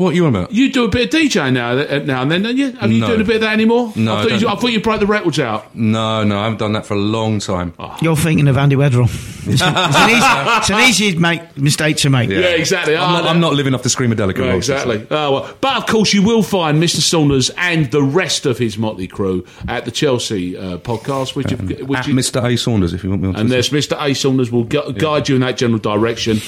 What 0.00 0.12
are 0.12 0.14
you 0.14 0.24
on 0.24 0.34
about? 0.34 0.50
You 0.50 0.72
do 0.72 0.84
a 0.84 0.88
bit 0.88 1.12
of 1.12 1.20
DJ 1.20 1.52
now, 1.52 1.72
uh, 1.72 2.02
now 2.06 2.22
and 2.22 2.30
then, 2.30 2.42
don't 2.42 2.56
you? 2.56 2.74
Are 2.80 2.88
you 2.88 3.00
No. 3.00 3.08
doing 3.08 3.20
a 3.20 3.24
bit 3.24 3.34
of 3.36 3.42
that 3.42 3.52
anymore? 3.52 3.92
No, 3.96 4.14
I 4.14 4.20
I 4.20 4.22
thought, 4.22 4.32
you, 4.32 4.40
don't. 4.40 4.56
I 4.56 4.60
thought 4.60 4.72
you 4.72 4.80
broke 4.80 5.00
the 5.00 5.06
records 5.06 5.38
out. 5.38 5.76
No, 5.76 6.24
no, 6.24 6.38
I 6.38 6.44
haven't 6.44 6.58
done 6.58 6.72
that 6.72 6.86
for 6.86 6.94
a 6.94 6.98
long 6.98 7.38
time. 7.38 7.74
You're 8.00 8.16
thinking 8.16 8.48
of 8.48 8.56
Andy 8.56 8.76
Weatherall. 8.76 9.10
It's, 9.46 9.60
an- 9.62 9.74
it's 9.76 9.96
an 9.98 10.10
easy, 10.10 10.26
it's 10.58 10.70
an 10.70 10.80
easy 11.10 11.18
make, 11.18 11.56
mistake 11.58 11.96
to 11.98 12.08
make. 12.10 12.30
Yeah, 12.30 12.38
exactly. 12.38 12.96
I'm, 12.96 13.02
Ah, 13.02 13.12
not, 13.12 13.22
that- 13.24 13.28
I'm 13.30 13.40
not 13.40 13.52
living 13.54 13.74
off 13.74 13.82
the 13.82 13.88
Screamadelica. 13.90 14.38
Right, 14.38 14.46
royalties. 14.48 14.70
exactly. 14.70 15.06
Oh, 15.10 15.32
well. 15.32 15.54
But 15.60 15.76
of 15.76 15.86
course, 15.86 16.14
you 16.14 16.22
will 16.22 16.42
find 16.42 16.82
Mr. 16.82 17.00
Saunders 17.00 17.50
and 17.58 17.90
the 17.90 18.02
rest 18.02 18.46
of 18.46 18.56
his 18.56 18.78
motley 18.78 19.06
crew 19.06 19.44
at 19.68 19.84
the 19.84 19.90
Chelsea 19.90 20.56
uh, 20.56 20.78
podcast, 20.78 21.36
which, 21.36 21.50
you've- 21.50 21.82
which 21.84 21.98
At 22.00 22.06
you- 22.06 22.14
Mr. 22.14 22.42
A. 22.42 22.56
Saunders, 22.56 22.94
if 22.94 23.04
you 23.04 23.10
want 23.10 23.20
me 23.22 23.28
on 23.28 23.36
and 23.36 23.48
Twitter. 23.50 23.70
there's 23.70 23.86
Mr. 23.88 24.00
A. 24.02 24.14
Saunders 24.14 24.50
will 24.50 24.64
gu- 24.64 24.92
guide 24.94 25.28
you 25.28 25.34
in 25.34 25.42
that 25.42 25.58
general 25.58 25.78
direction. 25.78 26.40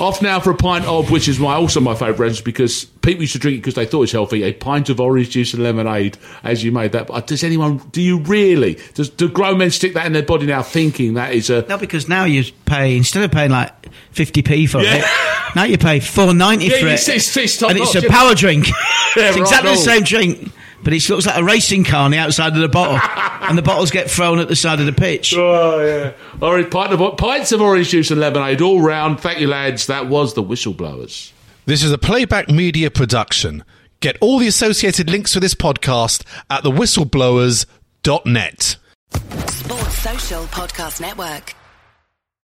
Off 0.00 0.22
now 0.22 0.40
for 0.40 0.50
a 0.50 0.54
pint 0.56 0.84
of, 0.86 1.10
which 1.10 1.28
is 1.28 1.38
my 1.38 1.54
also 1.54 1.80
my 1.80 1.94
favourite 1.94 2.12
beverage 2.12 2.44
because 2.44 2.84
people 2.84 3.20
used 3.22 3.32
to 3.34 3.38
drink 3.38 3.56
it 3.56 3.60
because 3.60 3.74
they 3.74 3.84
thought 3.86 3.98
it 3.98 4.00
was 4.00 4.12
healthy. 4.12 4.42
A 4.42 4.52
pint 4.52 4.88
of 4.88 5.00
orange 5.00 5.30
juice 5.30 5.54
and 5.54 5.62
lemonade, 5.62 6.18
as 6.42 6.64
you 6.64 6.72
made 6.72 6.92
that. 6.92 7.06
But 7.06 7.26
does 7.26 7.44
anyone? 7.44 7.78
Do 7.92 8.00
you 8.02 8.18
really? 8.20 8.78
Does 8.94 9.10
do 9.10 9.28
grown 9.28 9.58
men 9.58 9.70
stick 9.70 9.94
that 9.94 10.06
in 10.06 10.12
their 10.12 10.22
body 10.22 10.46
now, 10.46 10.62
thinking 10.62 11.14
that 11.14 11.32
is 11.34 11.50
a? 11.50 11.62
No, 11.68 11.78
because 11.78 12.08
now 12.08 12.24
you 12.24 12.44
pay 12.66 12.96
instead 12.96 13.22
of 13.22 13.30
paying 13.30 13.50
like 13.50 13.70
fifty 14.12 14.42
p 14.42 14.66
for 14.66 14.80
Yeah. 14.82 14.96
it, 14.96 15.54
now 15.56 15.64
you 15.64 15.78
pay 15.78 16.00
four 16.00 16.32
ninety 16.34 16.66
Yeah, 16.66 16.78
for 16.80 16.86
it, 16.86 17.08
it's- 17.08 17.36
it's 17.36 17.58
top 17.58 17.70
and 17.70 17.78
it's 17.78 17.94
notch, 17.94 18.04
a 18.04 18.08
power 18.08 18.34
drink. 18.34 18.66
It's 19.14 19.36
right 19.36 19.40
exactly 19.42 19.70
the 19.72 19.76
same 19.76 20.02
drink, 20.04 20.52
but 20.82 20.92
it 20.92 21.08
looks 21.08 21.26
like 21.26 21.38
a 21.38 21.44
racing 21.44 21.84
car 21.84 22.04
on 22.04 22.10
the 22.10 22.18
outside 22.18 22.54
of 22.54 22.60
the 22.60 22.68
bottle, 22.68 22.96
and 23.48 23.56
the 23.56 23.62
bottles 23.62 23.90
get 23.90 24.10
thrown 24.10 24.38
at 24.38 24.48
the 24.48 24.56
side 24.56 24.80
of 24.80 24.86
the 24.86 24.92
pitch. 24.92 25.34
Oh 25.36 25.84
yeah, 25.84 26.12
orange 26.44 26.70
pint 26.70 26.92
of 26.92 27.16
pints 27.16 27.52
of 27.52 27.60
orange 27.60 27.90
juice 27.90 28.10
and 28.10 28.20
lemonade 28.20 28.60
all 28.60 28.80
round. 28.80 29.20
Thank 29.20 29.40
you, 29.40 29.48
lads. 29.48 29.86
That 29.86 30.08
was 30.08 30.34
the 30.34 30.42
whistleblowers. 30.42 31.32
This 31.64 31.84
is 31.84 31.92
a 31.92 31.98
playback 31.98 32.48
media 32.48 32.90
production. 32.90 33.62
Get 34.00 34.16
all 34.20 34.40
the 34.40 34.48
associated 34.48 35.08
links 35.08 35.34
for 35.34 35.40
this 35.40 35.54
podcast 35.54 36.24
at 36.50 36.64
thewhistleblowers.net. 36.64 38.76
Sports 39.48 39.98
Social 39.98 40.42
Podcast 40.46 41.00
Network. 41.00 41.54